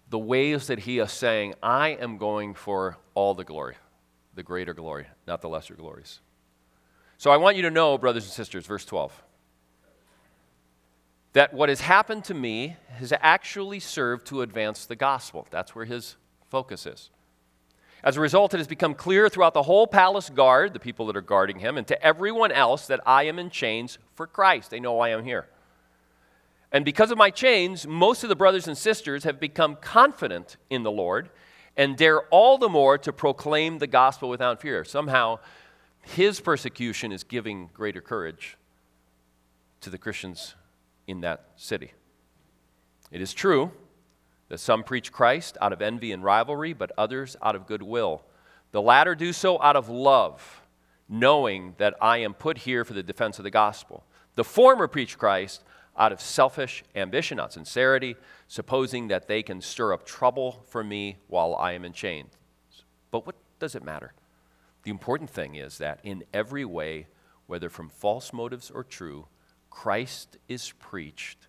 the 0.09 0.17
ways 0.17 0.67
that 0.67 0.79
he 0.79 0.97
is 0.97 1.11
saying, 1.11 1.53
I 1.61 1.89
am 1.89 2.17
going 2.17 2.55
for 2.55 2.97
all 3.13 3.35
the 3.35 3.43
glory, 3.43 3.75
the 4.33 4.41
greater 4.41 4.73
glory, 4.73 5.05
not 5.27 5.41
the 5.41 5.49
lesser 5.49 5.75
glories. 5.75 6.19
So 7.17 7.29
I 7.29 7.37
want 7.37 7.55
you 7.55 7.61
to 7.61 7.71
know, 7.71 7.95
brothers 7.99 8.23
and 8.23 8.33
sisters, 8.33 8.65
verse 8.65 8.85
12, 8.85 9.23
that 11.33 11.53
what 11.53 11.69
has 11.69 11.81
happened 11.81 12.23
to 12.23 12.33
me 12.33 12.75
has 12.97 13.13
actually 13.21 13.79
served 13.79 14.25
to 14.27 14.41
advance 14.41 14.87
the 14.87 14.95
gospel. 14.95 15.45
That's 15.51 15.75
where 15.75 15.85
his 15.85 16.15
focus 16.49 16.87
is. 16.87 17.11
As 18.05 18.17
a 18.17 18.21
result, 18.21 18.53
it 18.53 18.57
has 18.57 18.67
become 18.67 18.93
clear 18.93 19.27
throughout 19.29 19.55
the 19.55 19.63
whole 19.63 19.87
palace 19.87 20.29
guard, 20.29 20.73
the 20.73 20.79
people 20.79 21.07
that 21.07 21.17
are 21.17 21.21
guarding 21.21 21.57
him, 21.57 21.75
and 21.75 21.87
to 21.87 22.01
everyone 22.05 22.51
else 22.51 22.85
that 22.85 22.99
I 23.03 23.23
am 23.23 23.39
in 23.39 23.49
chains 23.49 23.97
for 24.13 24.27
Christ. 24.27 24.69
They 24.69 24.79
know 24.79 24.99
I 24.99 25.09
am 25.09 25.23
here. 25.23 25.47
And 26.71 26.85
because 26.85 27.09
of 27.09 27.17
my 27.17 27.31
chains, 27.31 27.87
most 27.87 28.21
of 28.21 28.29
the 28.29 28.35
brothers 28.35 28.67
and 28.67 28.77
sisters 28.77 29.23
have 29.23 29.39
become 29.39 29.75
confident 29.77 30.57
in 30.69 30.83
the 30.83 30.91
Lord 30.91 31.31
and 31.75 31.97
dare 31.97 32.21
all 32.27 32.59
the 32.59 32.69
more 32.69 32.99
to 32.99 33.11
proclaim 33.11 33.79
the 33.79 33.87
gospel 33.87 34.29
without 34.29 34.61
fear. 34.61 34.83
Somehow, 34.83 35.39
his 36.03 36.39
persecution 36.39 37.11
is 37.11 37.23
giving 37.23 37.71
greater 37.73 38.01
courage 38.01 38.55
to 39.81 39.89
the 39.89 39.97
Christians 39.97 40.53
in 41.07 41.21
that 41.21 41.45
city. 41.55 41.93
It 43.11 43.19
is 43.19 43.33
true 43.33 43.71
that 44.49 44.59
some 44.59 44.83
preach 44.83 45.11
Christ 45.11 45.57
out 45.61 45.73
of 45.73 45.81
envy 45.81 46.11
and 46.11 46.23
rivalry, 46.23 46.73
but 46.73 46.91
others 46.97 47.35
out 47.41 47.55
of 47.55 47.67
goodwill. 47.67 48.23
The 48.71 48.81
latter 48.81 49.15
do 49.15 49.33
so 49.33 49.61
out 49.61 49.75
of 49.75 49.89
love, 49.89 50.61
knowing 51.07 51.75
that 51.77 51.95
I 52.01 52.17
am 52.17 52.33
put 52.33 52.59
here 52.59 52.83
for 52.83 52.93
the 52.93 53.03
defense 53.03 53.39
of 53.39 53.43
the 53.43 53.51
gospel. 53.51 54.03
The 54.35 54.43
former 54.43 54.87
preach 54.87 55.17
Christ 55.17 55.63
out 55.97 56.11
of 56.11 56.19
selfish 56.19 56.83
ambition, 56.95 57.37
not 57.37 57.53
sincerity, 57.53 58.15
supposing 58.47 59.07
that 59.07 59.27
they 59.27 59.41
can 59.41 59.61
stir 59.61 59.93
up 59.93 60.05
trouble 60.05 60.63
for 60.67 60.83
me 60.83 61.17
while 61.27 61.55
I 61.55 61.71
am 61.71 61.85
in 61.85 61.93
chains. 61.93 62.33
But 63.11 63.25
what 63.25 63.35
does 63.59 63.75
it 63.75 63.83
matter? 63.83 64.13
The 64.83 64.91
important 64.91 65.29
thing 65.29 65.55
is 65.55 65.77
that 65.77 65.99
in 66.03 66.23
every 66.33 66.65
way, 66.65 67.07
whether 67.47 67.69
from 67.69 67.89
false 67.89 68.33
motives 68.33 68.69
or 68.69 68.83
true, 68.83 69.27
Christ 69.69 70.37
is 70.47 70.73
preached, 70.79 71.47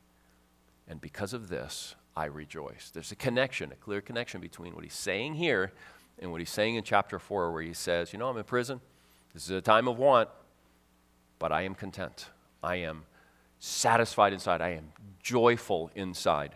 and 0.89 1.01
because 1.01 1.33
of 1.33 1.49
this, 1.49 1.97
I 2.16 2.26
rejoice. 2.26 2.90
There's 2.92 3.12
a 3.12 3.16
connection, 3.16 3.72
a 3.72 3.76
clear 3.76 4.00
connection 4.00 4.40
between 4.40 4.74
what 4.74 4.85
he's 4.85 4.94
saying 4.94 5.35
here 5.35 5.72
and 6.18 6.33
what 6.33 6.40
he's 6.40 6.50
saying 6.50 6.76
in 6.76 6.83
chapter 6.83 7.18
4, 7.18 7.52
where 7.52 7.62
he 7.62 7.74
says, 7.74 8.12
You 8.12 8.18
know, 8.18 8.29
I'm 8.29 8.37
in 8.38 8.44
prison. 8.44 8.81
This 9.35 9.44
is 9.44 9.50
a 9.50 9.61
time 9.61 9.87
of 9.87 9.98
want, 9.98 10.31
but 11.38 11.52
I 11.52 11.62
am 11.62 11.74
content. 11.74 12.31
I 12.62 12.76
am 12.76 13.05
satisfied 13.59 14.33
inside. 14.33 14.62
I 14.62 14.70
am 14.70 14.92
joyful 15.22 15.90
inside. 15.94 16.55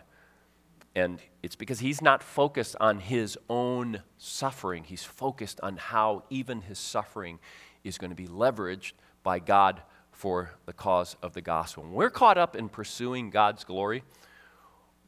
And 0.95 1.19
it's 1.43 1.55
because 1.55 1.79
he's 1.79 2.01
not 2.01 2.23
focused 2.23 2.75
on 2.81 2.99
his 2.99 3.37
own 3.49 4.01
suffering. 4.17 4.83
He's 4.83 5.03
focused 5.03 5.61
on 5.61 5.77
how 5.77 6.23
even 6.29 6.61
his 6.61 6.79
suffering 6.79 7.39
is 7.83 7.97
going 7.97 8.09
to 8.09 8.15
be 8.15 8.27
leveraged 8.27 8.93
by 9.23 9.39
God 9.39 9.81
for 10.11 10.51
the 10.65 10.73
cause 10.73 11.15
of 11.21 11.33
the 11.33 11.41
gospel. 11.41 11.83
When 11.83 11.93
we're 11.93 12.09
caught 12.09 12.37
up 12.37 12.55
in 12.55 12.67
pursuing 12.67 13.29
God's 13.29 13.63
glory, 13.63 14.03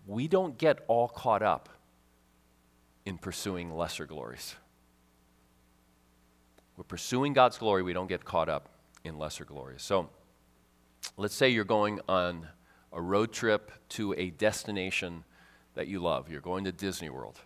we 0.05 0.27
don't 0.27 0.57
get 0.57 0.83
all 0.87 1.07
caught 1.07 1.41
up 1.41 1.69
in 3.05 3.17
pursuing 3.17 3.75
lesser 3.75 4.05
glories. 4.05 4.55
We're 6.77 6.83
pursuing 6.83 7.33
God's 7.33 7.57
glory, 7.57 7.83
we 7.83 7.93
don't 7.93 8.07
get 8.07 8.25
caught 8.25 8.49
up 8.49 8.69
in 9.03 9.17
lesser 9.17 9.45
glories. 9.45 9.81
So 9.81 10.09
let's 11.17 11.35
say 11.35 11.49
you're 11.49 11.63
going 11.63 11.99
on 12.07 12.47
a 12.91 13.01
road 13.01 13.31
trip 13.31 13.71
to 13.89 14.13
a 14.17 14.29
destination 14.31 15.23
that 15.75 15.87
you 15.87 15.99
love. 15.99 16.29
You're 16.29 16.41
going 16.41 16.63
to 16.65 16.71
Disney 16.71 17.09
World. 17.09 17.39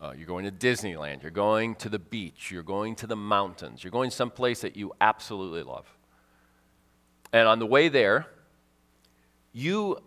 Uh, 0.00 0.12
you're 0.16 0.26
going 0.26 0.44
to 0.44 0.50
Disneyland. 0.50 1.22
You're 1.22 1.30
going 1.30 1.76
to 1.76 1.88
the 1.88 1.98
beach. 1.98 2.50
You're 2.50 2.64
going 2.64 2.96
to 2.96 3.06
the 3.06 3.14
mountains. 3.14 3.84
You're 3.84 3.92
going 3.92 4.10
someplace 4.10 4.60
that 4.62 4.76
you 4.76 4.92
absolutely 5.00 5.62
love. 5.62 5.86
And 7.32 7.46
on 7.46 7.60
the 7.60 7.66
way 7.66 7.88
there, 7.88 8.26
you 9.52 9.98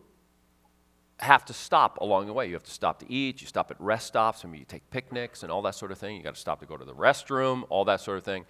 have 1.20 1.46
to 1.46 1.54
stop 1.54 2.00
along 2.02 2.28
the 2.28 2.34
way. 2.34 2.48
You 2.48 2.54
have 2.54 2.64
to 2.64 2.72
stop 2.72 3.00
to 3.00 3.12
eat, 3.12 3.42
you 3.42 3.48
stop 3.48 3.72
at 3.72 3.80
rest 3.80 4.08
stops, 4.08 4.44
maybe 4.44 4.60
you 4.60 4.66
take 4.66 4.90
picnics 4.90 5.44
and 5.44 5.52
all 5.52 5.62
that 5.64 5.76
sort 5.76 5.92
of 5.92 5.98
thing. 5.98 6.18
You 6.18 6.24
got 6.24 6.36
to 6.36 6.40
stop 6.40 6.60
to 6.60 6.66
go 6.66 6.78
to 6.78 6.86
the 6.86 6.94
restroom, 6.94 7.64
all 7.70 7.86
that 7.86 8.02
sort 8.02 8.18
of 8.18 8.24
thing. 8.24 8.46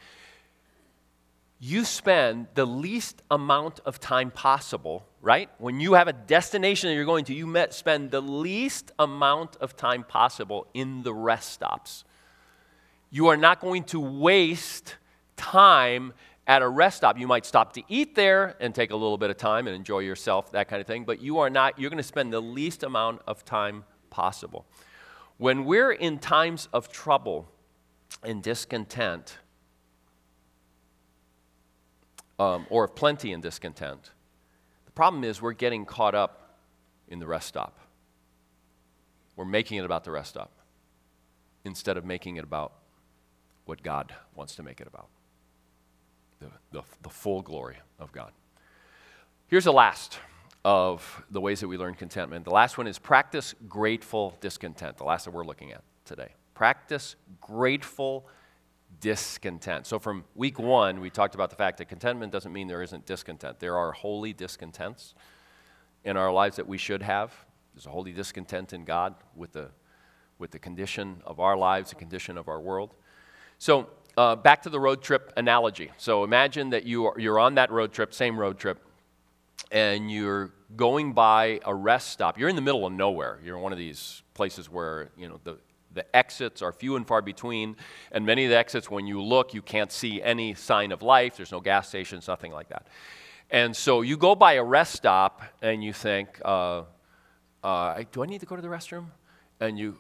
You 1.60 1.86
spend 1.86 2.48
the 2.54 2.66
least 2.66 3.22
amount 3.32 3.80
of 3.86 4.00
time 4.00 4.30
possible, 4.30 5.06
right? 5.22 5.50
When 5.58 5.80
you 5.80 5.94
have 5.94 6.08
a 6.08 6.14
destination 6.14 6.90
that 6.90 6.96
you're 6.96 7.06
going 7.06 7.26
to, 7.26 7.34
you 7.34 7.48
met, 7.48 7.74
spend 7.74 8.12
the 8.12 8.22
least 8.22 8.92
amount 9.00 9.56
of 9.58 9.78
time 9.78 10.04
possible 10.04 10.68
in 10.74 11.04
the 11.04 11.14
rest 11.14 11.54
stops. 11.54 12.04
You 13.10 13.28
are 13.28 13.38
not 13.38 13.62
going 13.62 13.84
to 13.86 14.00
waste 14.00 14.96
time 15.38 16.14
at 16.48 16.62
a 16.62 16.68
rest 16.68 16.98
stop. 16.98 17.18
You 17.18 17.28
might 17.28 17.46
stop 17.46 17.74
to 17.74 17.84
eat 17.88 18.16
there 18.16 18.56
and 18.60 18.74
take 18.74 18.92
a 18.92 18.96
little 18.96 19.18
bit 19.18 19.30
of 19.30 19.38
time 19.38 19.68
and 19.68 19.76
enjoy 19.76 20.00
yourself, 20.00 20.52
that 20.52 20.68
kind 20.68 20.80
of 20.80 20.88
thing, 20.88 21.04
but 21.04 21.22
you 21.22 21.40
are 21.40 21.50
not, 21.50 21.80
you're 21.80 21.90
going 21.90 21.98
to 21.98 22.04
spend 22.04 22.32
the 22.32 22.42
least 22.42 22.84
amount 22.84 23.22
of 23.28 23.44
time 23.46 23.84
possible. 24.10 24.66
When 25.38 25.66
we're 25.66 25.92
in 25.92 26.20
times 26.20 26.70
of 26.72 26.92
trouble 26.92 27.52
and 28.24 28.42
discontent, 28.44 29.38
um, 32.38 32.68
or 32.70 32.84
of 32.84 32.96
plenty 32.96 33.34
and 33.34 33.42
discontent, 33.42 34.12
the 34.86 34.92
problem 34.92 35.24
is 35.24 35.42
we're 35.42 35.54
getting 35.54 35.86
caught 35.86 36.16
up 36.16 36.60
in 37.08 37.20
the 37.20 37.28
rest 37.28 37.48
stop. 37.48 37.80
We're 39.36 39.46
making 39.46 39.80
it 39.80 39.86
about 39.86 40.04
the 40.04 40.12
rest 40.12 40.30
stop 40.30 40.52
instead 41.66 41.98
of 41.98 42.06
making 42.06 42.38
it 42.38 42.44
about 42.44 42.74
what 43.66 43.82
God 43.82 44.14
wants 44.36 44.56
to 44.56 44.64
make 44.64 44.80
it 44.80 44.88
about 44.88 45.10
the, 46.40 46.48
the, 46.72 46.84
the 47.02 47.10
full 47.10 47.42
glory 47.42 47.78
of 48.00 48.12
God. 48.12 48.32
Here's 49.48 49.66
the 49.66 49.74
last 49.74 50.20
of 50.64 51.24
the 51.30 51.40
ways 51.40 51.60
that 51.60 51.68
we 51.68 51.78
learn 51.78 51.94
contentment. 51.94 52.44
The 52.44 52.52
last 52.52 52.78
one 52.78 52.88
is 52.88 52.98
practice 52.98 53.54
grateful 53.70 54.36
discontent, 54.42 54.98
the 54.98 55.04
last 55.04 55.26
that 55.26 55.32
we're 55.32 55.46
looking 55.46 55.72
at 55.72 55.84
today. 56.06 56.30
Practice 56.56 57.16
grateful 57.40 58.28
discontent. 59.00 59.86
So, 59.86 60.00
from 60.00 60.24
week 60.34 60.58
one, 60.58 61.02
we 61.02 61.10
talked 61.10 61.36
about 61.36 61.52
the 61.52 61.56
fact 61.56 61.78
that 61.78 61.86
contentment 61.86 62.32
doesn't 62.32 62.52
mean 62.52 62.68
there 62.68 62.82
isn't 62.82 63.06
discontent. 63.06 63.60
There 63.60 63.78
are 63.78 63.92
holy 63.92 64.34
discontents 64.34 65.14
in 66.04 66.18
our 66.18 66.32
lives 66.32 66.56
that 66.56 66.68
we 66.68 66.78
should 66.78 67.04
have. 67.04 67.34
There's 67.76 67.86
a 67.86 67.90
holy 67.90 68.14
discontent 68.14 68.74
in 68.74 68.86
God 68.86 69.16
with 69.36 69.52
the, 69.52 69.70
with 70.40 70.52
the 70.52 70.60
condition 70.60 71.22
of 71.26 71.40
our 71.40 71.58
lives, 71.58 71.90
the 71.90 71.96
condition 71.96 72.38
of 72.38 72.48
our 72.48 72.60
world. 72.60 72.96
So, 73.60 73.90
uh, 74.18 74.36
back 74.36 74.64
to 74.64 74.70
the 74.70 74.80
road 74.80 75.02
trip 75.02 75.34
analogy. 75.38 75.92
So 75.98 76.24
imagine 76.24 76.70
that 76.70 76.86
you 76.86 77.08
are, 77.08 77.20
you're 77.20 77.40
on 77.40 77.56
that 77.56 77.72
road 77.72 77.92
trip, 77.92 78.14
same 78.14 78.40
road 78.40 78.58
trip, 78.58 78.80
and 79.72 80.12
you're 80.12 80.52
going 80.76 81.14
by 81.14 81.60
a 81.66 81.74
rest 81.74 82.10
stop. 82.10 82.40
You're 82.40 82.50
in 82.50 82.56
the 82.56 82.62
middle 82.62 82.86
of 82.86 82.94
nowhere. 82.94 83.40
You're 83.44 83.58
in 83.58 83.62
one 83.62 83.72
of 83.72 83.78
these 83.78 84.22
places 84.34 84.70
where 84.70 85.10
you 85.18 85.28
know 85.28 85.40
the 85.44 85.58
the 85.94 86.16
exits 86.16 86.62
are 86.62 86.74
few 86.74 86.98
and 86.98 87.08
far 87.08 87.22
between, 87.22 87.78
and 88.12 88.26
many 88.26 88.44
of 88.44 88.50
the 88.50 88.58
exits, 88.58 88.92
when 88.92 89.08
you 89.08 89.22
look, 89.22 89.54
you 89.54 89.62
can't 89.62 89.92
see 89.94 90.22
any 90.22 90.54
sign 90.54 90.92
of 90.92 91.02
life. 91.02 91.38
There's 91.38 91.54
no 91.54 91.62
gas 91.62 91.88
stations, 91.88 92.28
nothing 92.28 92.52
like 92.52 92.68
that. 92.68 92.88
And 93.50 93.74
so 93.74 94.02
you 94.02 94.18
go 94.18 94.36
by 94.36 94.54
a 94.54 94.64
rest 94.64 94.94
stop, 94.94 95.42
and 95.62 95.84
you 95.84 95.94
think, 95.94 96.42
uh, 96.44 96.84
uh, 97.64 98.04
"Do 98.12 98.24
I 98.24 98.26
need 98.26 98.42
to 98.42 98.46
go 98.46 98.56
to 98.56 98.62
the 98.62 98.68
restroom?" 98.68 99.06
And 99.60 99.80
you 99.80 99.98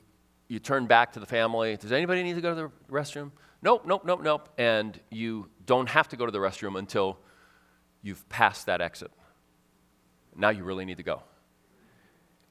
you 0.48 0.60
turn 0.60 0.86
back 0.86 1.14
to 1.14 1.20
the 1.20 1.26
family. 1.26 1.76
Does 1.78 1.92
anybody 1.92 2.22
need 2.24 2.36
to 2.36 2.42
go 2.42 2.50
to 2.50 2.56
the 2.56 2.72
restroom? 2.94 3.32
Nope, 3.66 3.84
nope, 3.86 4.06
nope, 4.06 4.22
nope. 4.22 4.50
And 4.58 4.98
you 5.10 5.50
don't 5.66 5.90
have 5.90 6.08
to 6.10 6.16
go 6.16 6.26
to 6.26 6.32
the 6.32 6.38
restroom 6.38 6.78
until 6.78 7.18
you've 8.04 8.28
passed 8.30 8.68
that 8.68 8.80
exit. 8.80 9.12
Now 10.36 10.50
you 10.50 10.64
really 10.64 10.86
need 10.86 10.98
to 10.98 11.04
go. 11.04 11.24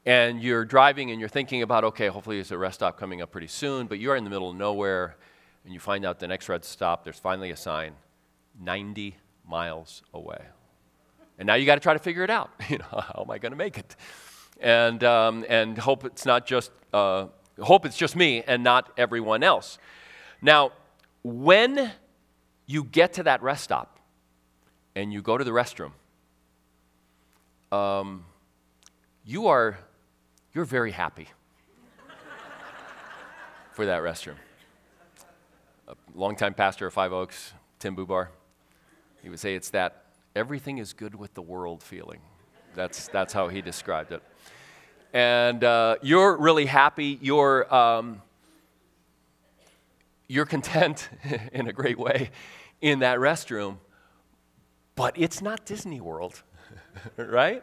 And 0.04 0.42
you're 0.42 0.64
driving 0.64 1.12
and 1.12 1.20
you're 1.20 1.28
thinking 1.28 1.62
about, 1.62 1.84
okay, 1.84 2.08
hopefully 2.08 2.36
there's 2.36 2.50
a 2.50 2.58
rest 2.58 2.80
stop 2.80 2.98
coming 2.98 3.22
up 3.22 3.30
pretty 3.30 3.46
soon, 3.46 3.86
but 3.86 4.00
you're 4.00 4.16
in 4.16 4.24
the 4.24 4.30
middle 4.30 4.50
of 4.50 4.56
nowhere 4.56 5.16
and 5.64 5.72
you 5.72 5.80
find 5.80 6.04
out 6.04 6.18
the 6.18 6.26
next 6.26 6.48
red 6.48 6.64
stop, 6.64 7.04
there's 7.04 7.18
finally 7.18 7.52
a 7.52 7.56
sign 7.56 7.94
90 8.60 9.16
miles 9.48 10.02
away. 10.12 10.42
And 11.38 11.46
now 11.46 11.54
you 11.54 11.64
got 11.64 11.76
to 11.76 11.80
try 11.80 11.94
to 11.94 11.98
figure 11.98 12.24
it 12.24 12.30
out. 12.30 12.50
You 12.68 12.78
know, 12.78 13.00
how 13.00 13.22
am 13.24 13.30
I 13.30 13.38
going 13.38 13.52
to 13.52 13.56
make 13.56 13.78
it? 13.78 13.96
And, 14.60 15.02
um, 15.04 15.44
and 15.48 15.78
hope 15.78 16.04
it's 16.04 16.26
not 16.26 16.46
just, 16.46 16.72
uh, 16.92 17.26
hope 17.60 17.86
it's 17.86 17.96
just 17.96 18.16
me 18.16 18.42
and 18.42 18.64
not 18.64 18.92
everyone 18.96 19.42
else. 19.42 19.78
Now, 20.42 20.72
when 21.24 21.90
you 22.66 22.84
get 22.84 23.14
to 23.14 23.24
that 23.24 23.42
rest 23.42 23.64
stop 23.64 23.98
and 24.94 25.12
you 25.12 25.22
go 25.22 25.36
to 25.36 25.42
the 25.42 25.50
restroom, 25.50 25.90
um, 27.72 28.24
you 29.24 29.48
are 29.48 29.78
you're 30.52 30.64
very 30.64 30.92
happy 30.92 31.28
for 33.72 33.86
that 33.86 34.02
restroom. 34.02 34.36
A 35.88 35.94
longtime 36.14 36.54
pastor 36.54 36.86
of 36.86 36.94
Five 36.94 37.12
Oaks, 37.12 37.52
Tim 37.80 37.96
Bubar, 37.96 38.28
he 39.22 39.28
would 39.28 39.40
say 39.40 39.56
it's 39.56 39.70
that 39.70 40.04
everything 40.36 40.78
is 40.78 40.92
good 40.92 41.14
with 41.14 41.34
the 41.34 41.42
world 41.42 41.82
feeling. 41.82 42.20
That's, 42.74 43.08
that's 43.08 43.32
how 43.32 43.48
he 43.48 43.62
described 43.62 44.12
it. 44.12 44.22
And 45.12 45.64
uh, 45.64 45.96
you're 46.02 46.36
really 46.36 46.66
happy. 46.66 47.18
You're, 47.20 47.72
um, 47.74 48.22
you're 50.28 50.46
content 50.46 51.08
in 51.52 51.68
a 51.68 51.72
great 51.72 51.98
way 51.98 52.30
in 52.80 53.00
that 53.00 53.18
restroom, 53.18 53.78
but 54.94 55.18
it's 55.18 55.42
not 55.42 55.64
Disney 55.64 56.00
World, 56.00 56.42
right? 57.16 57.62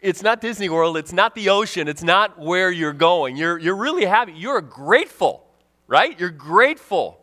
It's 0.00 0.22
not 0.22 0.40
Disney 0.40 0.68
World, 0.68 0.96
it's 0.96 1.12
not 1.12 1.34
the 1.34 1.50
ocean, 1.50 1.86
it's 1.86 2.02
not 2.02 2.38
where 2.38 2.70
you're 2.70 2.94
going. 2.94 3.36
You're, 3.36 3.58
you're 3.58 3.76
really 3.76 4.06
happy, 4.06 4.32
you're 4.32 4.60
grateful, 4.60 5.46
right? 5.86 6.18
You're 6.18 6.30
grateful 6.30 7.18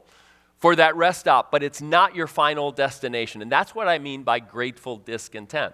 for 0.60 0.76
that 0.76 0.96
rest 0.96 1.22
stop, 1.22 1.52
but 1.52 1.64
it's 1.64 1.82
not 1.82 2.16
your 2.16 2.28
final 2.28 2.72
destination. 2.72 3.42
And 3.42 3.52
that's 3.52 3.74
what 3.74 3.88
I 3.88 4.00
mean 4.00 4.24
by 4.24 4.40
grateful 4.40 4.98
discontent. 4.98 5.74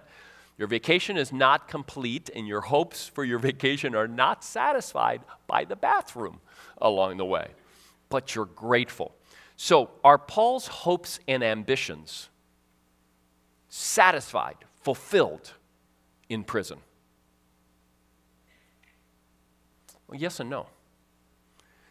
Your 0.57 0.67
vacation 0.67 1.17
is 1.17 1.33
not 1.33 1.67
complete, 1.67 2.29
and 2.35 2.47
your 2.47 2.61
hopes 2.61 3.07
for 3.07 3.23
your 3.23 3.39
vacation 3.49 3.95
are 3.95 4.07
not 4.07 4.43
satisfied 4.43 5.21
by 5.47 5.65
the 5.65 5.75
bathroom 5.75 6.39
along 6.77 7.17
the 7.17 7.25
way 7.25 7.49
but 8.13 8.35
you're 8.35 8.45
grateful. 8.45 9.15
So, 9.55 9.89
are 10.03 10.19
Paul's 10.19 10.67
hopes 10.67 11.19
and 11.27 11.43
ambitions 11.43 12.29
satisfied, 13.69 14.57
fulfilled 14.83 15.53
in 16.29 16.43
prison? 16.43 16.77
Well, 20.07 20.19
yes 20.19 20.39
and 20.39 20.47
no. 20.47 20.67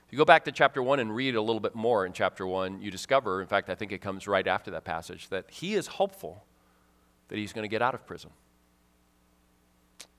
If 0.06 0.12
you 0.12 0.16
go 0.16 0.24
back 0.24 0.44
to 0.44 0.52
chapter 0.52 0.80
1 0.80 1.00
and 1.00 1.12
read 1.12 1.34
a 1.34 1.42
little 1.42 1.58
bit 1.58 1.74
more 1.74 2.06
in 2.06 2.12
chapter 2.12 2.46
1, 2.46 2.80
you 2.80 2.92
discover, 2.92 3.40
in 3.40 3.48
fact, 3.48 3.68
I 3.68 3.74
think 3.74 3.90
it 3.90 3.98
comes 3.98 4.28
right 4.28 4.46
after 4.46 4.70
that 4.70 4.84
passage, 4.84 5.28
that 5.30 5.50
he 5.50 5.74
is 5.74 5.88
hopeful 5.88 6.44
that 7.30 7.36
he's 7.36 7.52
going 7.52 7.64
to 7.64 7.68
get 7.68 7.82
out 7.82 7.94
of 7.96 8.06
prison. 8.06 8.30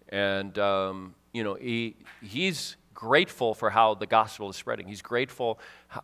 And, 0.09 0.59
um, 0.59 1.15
you 1.31 1.45
know, 1.45 1.53
he, 1.53 1.95
he's 2.21 2.75
grateful 2.93 3.53
for 3.53 3.69
how 3.69 3.93
the 3.93 4.05
gospel 4.05 4.49
is 4.49 4.55
spreading. 4.55 4.87
He's 4.87 5.01
grateful 5.01 5.59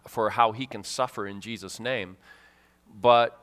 for 0.08 0.30
how 0.30 0.52
he 0.52 0.66
can 0.66 0.84
suffer 0.84 1.28
in 1.28 1.42
Jesus' 1.42 1.80
name. 1.80 2.18
But 3.02 3.40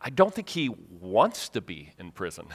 I 0.00 0.10
don't 0.10 0.32
think 0.32 0.48
he 0.48 0.70
wants 1.00 1.48
to 1.50 1.60
be 1.60 1.92
in 1.98 2.12
prison. 2.12 2.46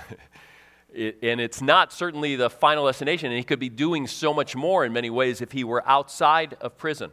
it, 0.94 1.18
and 1.22 1.42
it's 1.42 1.62
not 1.62 1.92
certainly 1.92 2.36
the 2.36 2.50
final 2.50 2.86
destination. 2.86 3.28
And 3.28 3.38
he 3.38 3.44
could 3.44 3.60
be 3.60 3.70
doing 3.70 4.08
so 4.08 4.34
much 4.34 4.56
more 4.56 4.86
in 4.86 4.94
many 4.94 5.10
ways 5.10 5.42
if 5.42 5.52
he 5.52 5.64
were 5.64 5.88
outside 5.88 6.56
of 6.62 6.78
prison. 6.78 7.12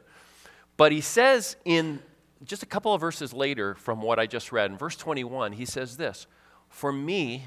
But 0.77 0.93
he 0.93 1.01
says 1.01 1.57
in 1.65 2.01
just 2.45 2.63
a 2.63 2.67
couple 2.67 2.95
of 2.95 3.01
verses 3.01 3.33
later 3.33 3.75
from 3.75 4.01
what 4.01 4.19
I 4.19 4.27
just 4.27 4.53
read, 4.53 4.71
in 4.71 4.79
verse 4.79 4.97
21, 4.97 5.53
he 5.53 5.65
says 5.65 5.97
this 5.97 6.27
For 6.69 6.93
me, 6.93 7.47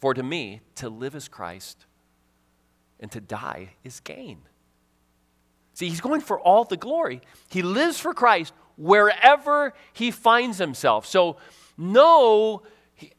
for 0.00 0.14
to 0.14 0.22
me, 0.22 0.60
to 0.76 0.88
live 0.88 1.14
is 1.14 1.28
Christ 1.28 1.86
and 3.00 3.10
to 3.12 3.20
die 3.20 3.70
is 3.84 4.00
gain. 4.00 4.38
See, 5.74 5.88
he's 5.88 6.00
going 6.00 6.22
for 6.22 6.40
all 6.40 6.64
the 6.64 6.76
glory. 6.76 7.20
He 7.50 7.62
lives 7.62 8.00
for 8.00 8.14
Christ 8.14 8.52
wherever 8.76 9.74
he 9.92 10.10
finds 10.10 10.58
himself. 10.58 11.04
So, 11.06 11.36
no, 11.76 12.62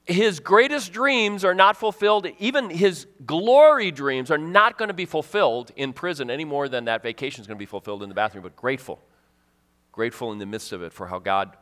his 0.06 0.40
greatest 0.40 0.92
dreams 0.92 1.46
are 1.46 1.54
not 1.54 1.78
fulfilled. 1.78 2.28
Even 2.40 2.70
his 2.70 3.06
glory 3.26 3.92
dreams 3.92 4.32
are 4.32 4.38
not 4.40 4.78
going 4.78 4.88
to 4.88 4.94
be 4.94 5.06
fulfilled 5.06 5.72
in 5.76 5.94
prison 5.94 6.32
any 6.32 6.46
more 6.46 6.68
than 6.68 6.86
that 6.86 7.04
vacation 7.04 7.42
is 7.42 7.48
going 7.48 7.58
to 7.58 7.60
be 7.60 7.68
fulfilled 7.68 8.02
in 8.02 8.10
the 8.10 8.16
bathroom. 8.16 8.42
But 8.42 8.56
grateful, 8.56 9.00
grateful 9.92 10.32
in 10.32 10.40
the 10.40 10.48
midst 10.48 10.74
of 10.74 10.82
it 10.82 10.94
for 10.94 11.08
how 11.08 11.20
God 11.20 11.56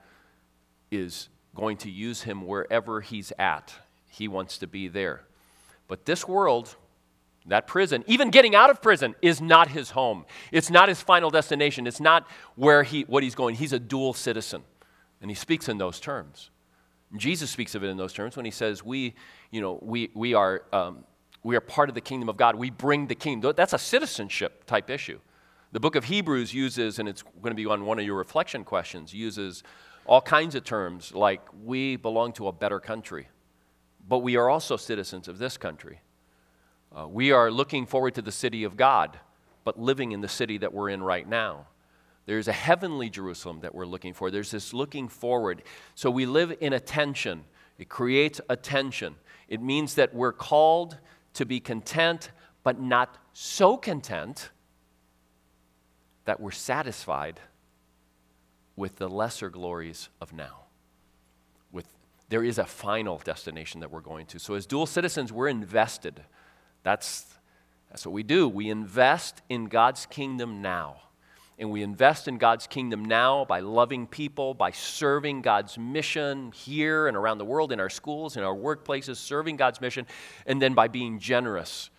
is 0.91 1.27
going 1.55 1.77
to 1.77 1.91
use 1.91 2.21
him 2.21 2.47
wherever 2.47 3.01
he's 3.01 3.33
at. 3.37 3.73
He 4.09 4.29
wants 4.29 4.57
to 4.59 4.67
be 4.67 4.87
there. 4.87 5.23
But 5.89 6.05
this 6.05 6.25
world, 6.25 6.77
that 7.47 7.67
prison, 7.67 8.03
even 8.07 8.31
getting 8.31 8.55
out 8.55 8.69
of 8.69 8.81
prison, 8.81 9.15
is 9.21 9.39
not 9.39 9.69
his 9.69 9.91
home. 9.91 10.25
It's 10.51 10.69
not 10.69 10.89
his 10.89 11.01
final 11.01 11.29
destination. 11.29 11.85
It's 11.85 11.99
not 11.99 12.27
where 12.55 12.83
he, 12.83 13.03
what 13.03 13.23
he's 13.23 13.35
going. 13.35 13.55
He's 13.55 13.73
a 13.73 13.79
dual 13.79 14.13
citizen. 14.13 14.63
And 15.21 15.29
he 15.29 15.35
speaks 15.35 15.69
in 15.69 15.77
those 15.77 15.99
terms. 15.99 16.49
Jesus 17.15 17.49
speaks 17.49 17.75
of 17.75 17.83
it 17.83 17.87
in 17.87 17.97
those 17.97 18.13
terms 18.13 18.35
when 18.35 18.45
he 18.45 18.51
says, 18.51 18.83
We, 18.83 19.13
you 19.51 19.61
know, 19.61 19.79
we, 19.81 20.09
we, 20.13 20.33
are, 20.33 20.63
um, 20.73 21.03
we 21.43 21.55
are 21.55 21.61
part 21.61 21.89
of 21.89 21.95
the 21.95 22.01
kingdom 22.01 22.29
of 22.29 22.37
God. 22.37 22.55
We 22.55 22.69
bring 22.69 23.07
the 23.07 23.15
kingdom. 23.15 23.53
That's 23.55 23.73
a 23.73 23.79
citizenship 23.79 24.65
type 24.65 24.89
issue. 24.89 25.19
The 25.71 25.79
book 25.79 25.95
of 25.95 26.05
Hebrews 26.05 26.53
uses, 26.53 26.99
and 26.99 27.07
it's 27.07 27.21
going 27.21 27.51
to 27.51 27.55
be 27.55 27.65
on 27.65 27.85
one 27.85 27.99
of 27.99 28.05
your 28.05 28.15
reflection 28.15 28.63
questions, 28.63 29.13
uses 29.13 29.63
all 30.05 30.21
kinds 30.21 30.55
of 30.55 30.63
terms 30.63 31.13
like 31.13 31.41
we 31.63 31.95
belong 31.95 32.33
to 32.33 32.47
a 32.47 32.51
better 32.51 32.79
country, 32.79 33.27
but 34.07 34.19
we 34.19 34.35
are 34.35 34.49
also 34.49 34.77
citizens 34.77 35.27
of 35.27 35.37
this 35.37 35.57
country. 35.57 36.01
Uh, 36.95 37.07
we 37.07 37.31
are 37.31 37.51
looking 37.51 37.85
forward 37.85 38.15
to 38.15 38.21
the 38.21 38.31
city 38.31 38.63
of 38.63 38.77
God, 38.77 39.19
but 39.65 39.79
living 39.79 40.13
in 40.13 40.21
the 40.21 40.29
city 40.29 40.57
that 40.59 40.73
we're 40.73 40.89
in 40.89 41.03
right 41.03 41.27
now. 41.27 41.67
There's 42.25 42.47
a 42.47 42.53
heavenly 42.53 43.09
Jerusalem 43.09 43.59
that 43.61 43.75
we're 43.75 43.85
looking 43.85 44.13
for. 44.13 44.31
There's 44.31 44.51
this 44.51 44.73
looking 44.73 45.09
forward. 45.09 45.61
So 45.93 46.09
we 46.09 46.25
live 46.25 46.55
in 46.61 46.73
a 46.73 46.79
tension. 46.79 47.43
It 47.77 47.89
creates 47.89 48.39
a 48.49 48.55
tension. 48.55 49.15
It 49.47 49.61
means 49.61 49.95
that 49.95 50.13
we're 50.13 50.31
called 50.31 50.97
to 51.33 51.45
be 51.45 51.59
content, 51.59 52.31
but 52.63 52.79
not 52.79 53.17
so 53.33 53.75
content 53.77 54.49
that 56.23 56.39
we're 56.39 56.51
satisfied 56.51 57.39
with 58.75 58.95
the 58.95 59.09
lesser 59.09 59.49
glories 59.49 60.09
of 60.19 60.33
now. 60.33 60.63
With, 61.71 61.87
there 62.29 62.43
is 62.43 62.57
a 62.57 62.65
final 62.65 63.19
destination 63.19 63.81
that 63.81 63.91
we're 63.91 64.01
going 64.01 64.25
to. 64.27 64.39
So, 64.39 64.55
as 64.55 64.65
dual 64.65 64.85
citizens, 64.85 65.31
we're 65.31 65.47
invested. 65.47 66.21
That's, 66.85 67.25
that's 67.89 68.05
what 68.05 68.13
we 68.13 68.21
do. 68.21 68.47
We 68.47 68.69
invest 68.69 69.41
in 69.49 69.65
God's 69.65 70.05
kingdom 70.05 70.61
now. 70.61 70.97
And 71.57 71.71
we 71.71 71.81
invest 71.81 72.27
in 72.27 72.37
God's 72.37 72.67
kingdom 72.67 73.03
now 73.03 73.43
by 73.43 73.61
loving 73.61 74.05
people, 74.05 74.53
by 74.53 74.69
serving 74.69 75.41
God's 75.41 75.79
mission 75.79 76.51
here 76.51 77.07
and 77.07 77.17
around 77.17 77.39
the 77.39 77.45
world, 77.45 77.71
in 77.71 77.79
our 77.79 77.89
schools, 77.89 78.37
in 78.37 78.43
our 78.43 78.55
workplaces, 78.55 79.15
serving 79.15 79.55
God's 79.55 79.81
mission, 79.81 80.05
and 80.45 80.61
then 80.61 80.75
by 80.75 80.87
being 80.87 81.17
generous 81.17 81.89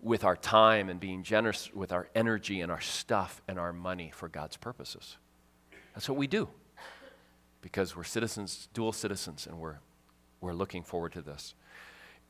with 0.00 0.22
our 0.22 0.36
time 0.36 0.88
and 0.88 1.00
being 1.00 1.24
generous 1.24 1.72
with 1.74 1.90
our 1.90 2.08
energy 2.14 2.60
and 2.60 2.70
our 2.70 2.80
stuff 2.80 3.42
and 3.48 3.58
our 3.58 3.72
money 3.72 4.12
for 4.14 4.28
God's 4.28 4.56
purposes. 4.56 5.16
That's 5.94 6.08
what 6.08 6.18
we 6.18 6.28
do 6.28 6.48
because 7.60 7.96
we're 7.96 8.04
citizens, 8.04 8.68
dual 8.72 8.92
citizens, 8.92 9.48
and 9.48 9.58
we're, 9.58 9.78
we're 10.40 10.52
looking 10.52 10.84
forward 10.84 11.12
to 11.14 11.22
this. 11.22 11.54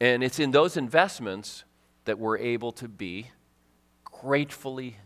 And 0.00 0.22
it's 0.22 0.38
in 0.38 0.52
those 0.52 0.78
investments 0.78 1.64
that 2.08 2.18
we're 2.18 2.38
able 2.38 2.72
to 2.72 2.88
be 2.88 3.26
gratefully 4.04 4.96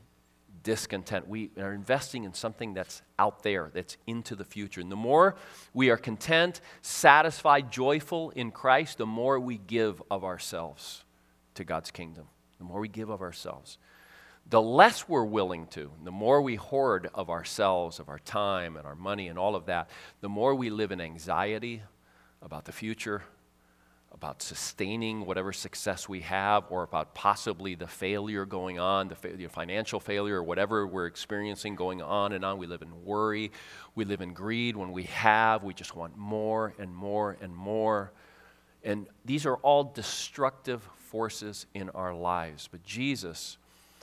discontent. 0.62 1.26
We 1.26 1.50
are 1.58 1.72
investing 1.72 2.22
in 2.22 2.32
something 2.32 2.74
that's 2.74 3.02
out 3.18 3.42
there, 3.42 3.70
that's 3.74 3.96
into 4.06 4.36
the 4.36 4.44
future. 4.44 4.80
And 4.80 4.90
the 4.90 4.96
more 4.96 5.34
we 5.74 5.90
are 5.90 5.96
content, 5.96 6.60
satisfied, 6.80 7.72
joyful 7.72 8.30
in 8.30 8.52
Christ, 8.52 8.98
the 8.98 9.06
more 9.06 9.40
we 9.40 9.58
give 9.58 10.00
of 10.12 10.22
ourselves 10.22 11.04
to 11.54 11.64
God's 11.64 11.90
kingdom. 11.90 12.26
The 12.58 12.64
more 12.64 12.78
we 12.78 12.88
give 12.88 13.10
of 13.10 13.20
ourselves. 13.20 13.78
The 14.48 14.62
less 14.62 15.08
we're 15.08 15.24
willing 15.24 15.66
to, 15.68 15.90
the 16.04 16.12
more 16.12 16.40
we 16.40 16.54
hoard 16.54 17.10
of 17.14 17.30
ourselves, 17.30 17.98
of 17.98 18.08
our 18.08 18.20
time 18.20 18.76
and 18.76 18.86
our 18.86 18.94
money 18.94 19.26
and 19.26 19.38
all 19.38 19.56
of 19.56 19.66
that, 19.66 19.90
the 20.20 20.28
more 20.28 20.54
we 20.54 20.70
live 20.70 20.92
in 20.92 21.00
anxiety 21.00 21.82
about 22.40 22.64
the 22.64 22.72
future, 22.72 23.22
about 24.14 24.42
sustaining 24.42 25.24
whatever 25.24 25.52
success 25.52 26.08
we 26.08 26.20
have 26.20 26.64
or 26.70 26.82
about 26.82 27.14
possibly 27.14 27.74
the 27.74 27.86
failure 27.86 28.44
going 28.44 28.78
on, 28.78 29.08
the, 29.08 29.14
fa- 29.14 29.36
the, 29.36 29.46
financial 29.46 29.98
failure 29.98 30.36
or 30.36 30.42
whatever 30.42 30.86
we're 30.86 31.06
experiencing 31.06 31.74
going 31.74 32.02
on 32.02 32.32
and 32.32 32.44
on. 32.44 32.58
We 32.58 32.66
live 32.66 32.82
in 32.82 33.04
worry. 33.04 33.50
We 33.94 34.04
live 34.04 34.20
in 34.20 34.34
greed. 34.34 34.76
When 34.76 34.92
we 34.92 35.04
have, 35.04 35.64
we 35.64 35.74
just 35.74 35.96
want 35.96 36.16
more 36.16 36.74
and 36.78 36.94
more 36.94 37.36
and 37.40 37.54
more. 37.54 38.12
And 38.84 39.06
these 39.24 39.46
are 39.46 39.56
all 39.56 39.84
destructive 39.84 40.82
forces 40.98 41.66
in 41.74 41.88
our 41.90 42.14
lives. 42.14 42.68
But 42.70 42.82
Jesus 42.82 43.58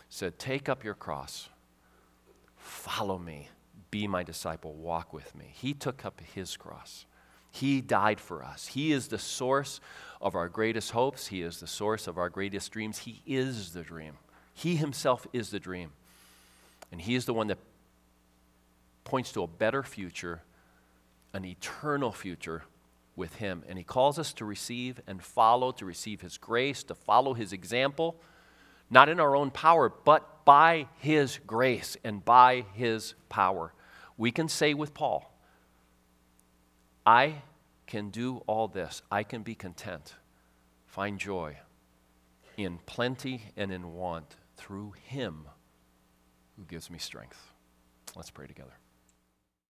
said, 0.09 0.39
Take 0.39 0.69
up 0.69 0.83
your 0.83 0.95
cross, 0.95 1.49
follow 2.57 3.17
me, 3.17 3.49
be 3.91 4.07
my 4.07 4.23
disciple, 4.23 4.73
walk 4.73 5.13
with 5.13 5.35
me. 5.35 5.51
He 5.53 5.73
took 5.73 6.05
up 6.05 6.21
his 6.33 6.57
cross. 6.57 7.05
He 7.51 7.81
died 7.81 8.19
for 8.19 8.43
us. 8.43 8.67
He 8.67 8.91
is 8.91 9.07
the 9.07 9.17
source 9.17 9.79
of 10.21 10.35
our 10.35 10.49
greatest 10.49 10.91
hopes. 10.91 11.27
He 11.27 11.41
is 11.41 11.59
the 11.59 11.67
source 11.67 12.07
of 12.07 12.17
our 12.17 12.29
greatest 12.29 12.71
dreams. 12.71 12.99
He 12.99 13.21
is 13.25 13.73
the 13.73 13.81
dream. 13.81 14.13
He 14.53 14.75
himself 14.75 15.25
is 15.33 15.49
the 15.49 15.59
dream. 15.59 15.91
And 16.91 17.01
He 17.01 17.15
is 17.15 17.25
the 17.25 17.33
one 17.33 17.47
that 17.47 17.59
points 19.03 19.31
to 19.33 19.43
a 19.43 19.47
better 19.47 19.83
future, 19.83 20.41
an 21.33 21.45
eternal 21.45 22.11
future 22.11 22.63
with 23.15 23.35
Him. 23.35 23.63
And 23.67 23.77
He 23.77 23.83
calls 23.83 24.17
us 24.17 24.33
to 24.33 24.45
receive 24.45 24.99
and 25.07 25.21
follow, 25.21 25.71
to 25.73 25.85
receive 25.85 26.21
His 26.21 26.37
grace, 26.37 26.83
to 26.83 26.95
follow 26.95 27.33
His 27.33 27.53
example, 27.53 28.19
not 28.89 29.09
in 29.09 29.19
our 29.19 29.35
own 29.35 29.51
power, 29.51 29.89
but 29.89 30.45
by 30.45 30.87
His 30.99 31.39
grace 31.45 31.95
and 32.03 32.23
by 32.25 32.65
His 32.73 33.13
power. 33.29 33.73
We 34.17 34.31
can 34.31 34.49
say 34.49 34.73
with 34.73 34.93
Paul, 34.93 35.28
I 37.09 37.41
can 37.87 38.11
do 38.11 38.43
all 38.45 38.67
this. 38.67 39.01
I 39.09 39.23
can 39.23 39.41
be 39.41 39.55
content, 39.55 40.13
find 40.85 41.17
joy 41.17 41.57
in 42.55 42.77
plenty 42.85 43.45
and 43.57 43.71
in 43.71 43.95
want 43.95 44.35
through 44.57 44.93
Him 45.05 45.47
who 46.55 46.65
gives 46.65 46.91
me 46.91 46.99
strength. 46.99 47.51
Let's 48.15 48.29
pray 48.29 48.45
together. 48.45 48.78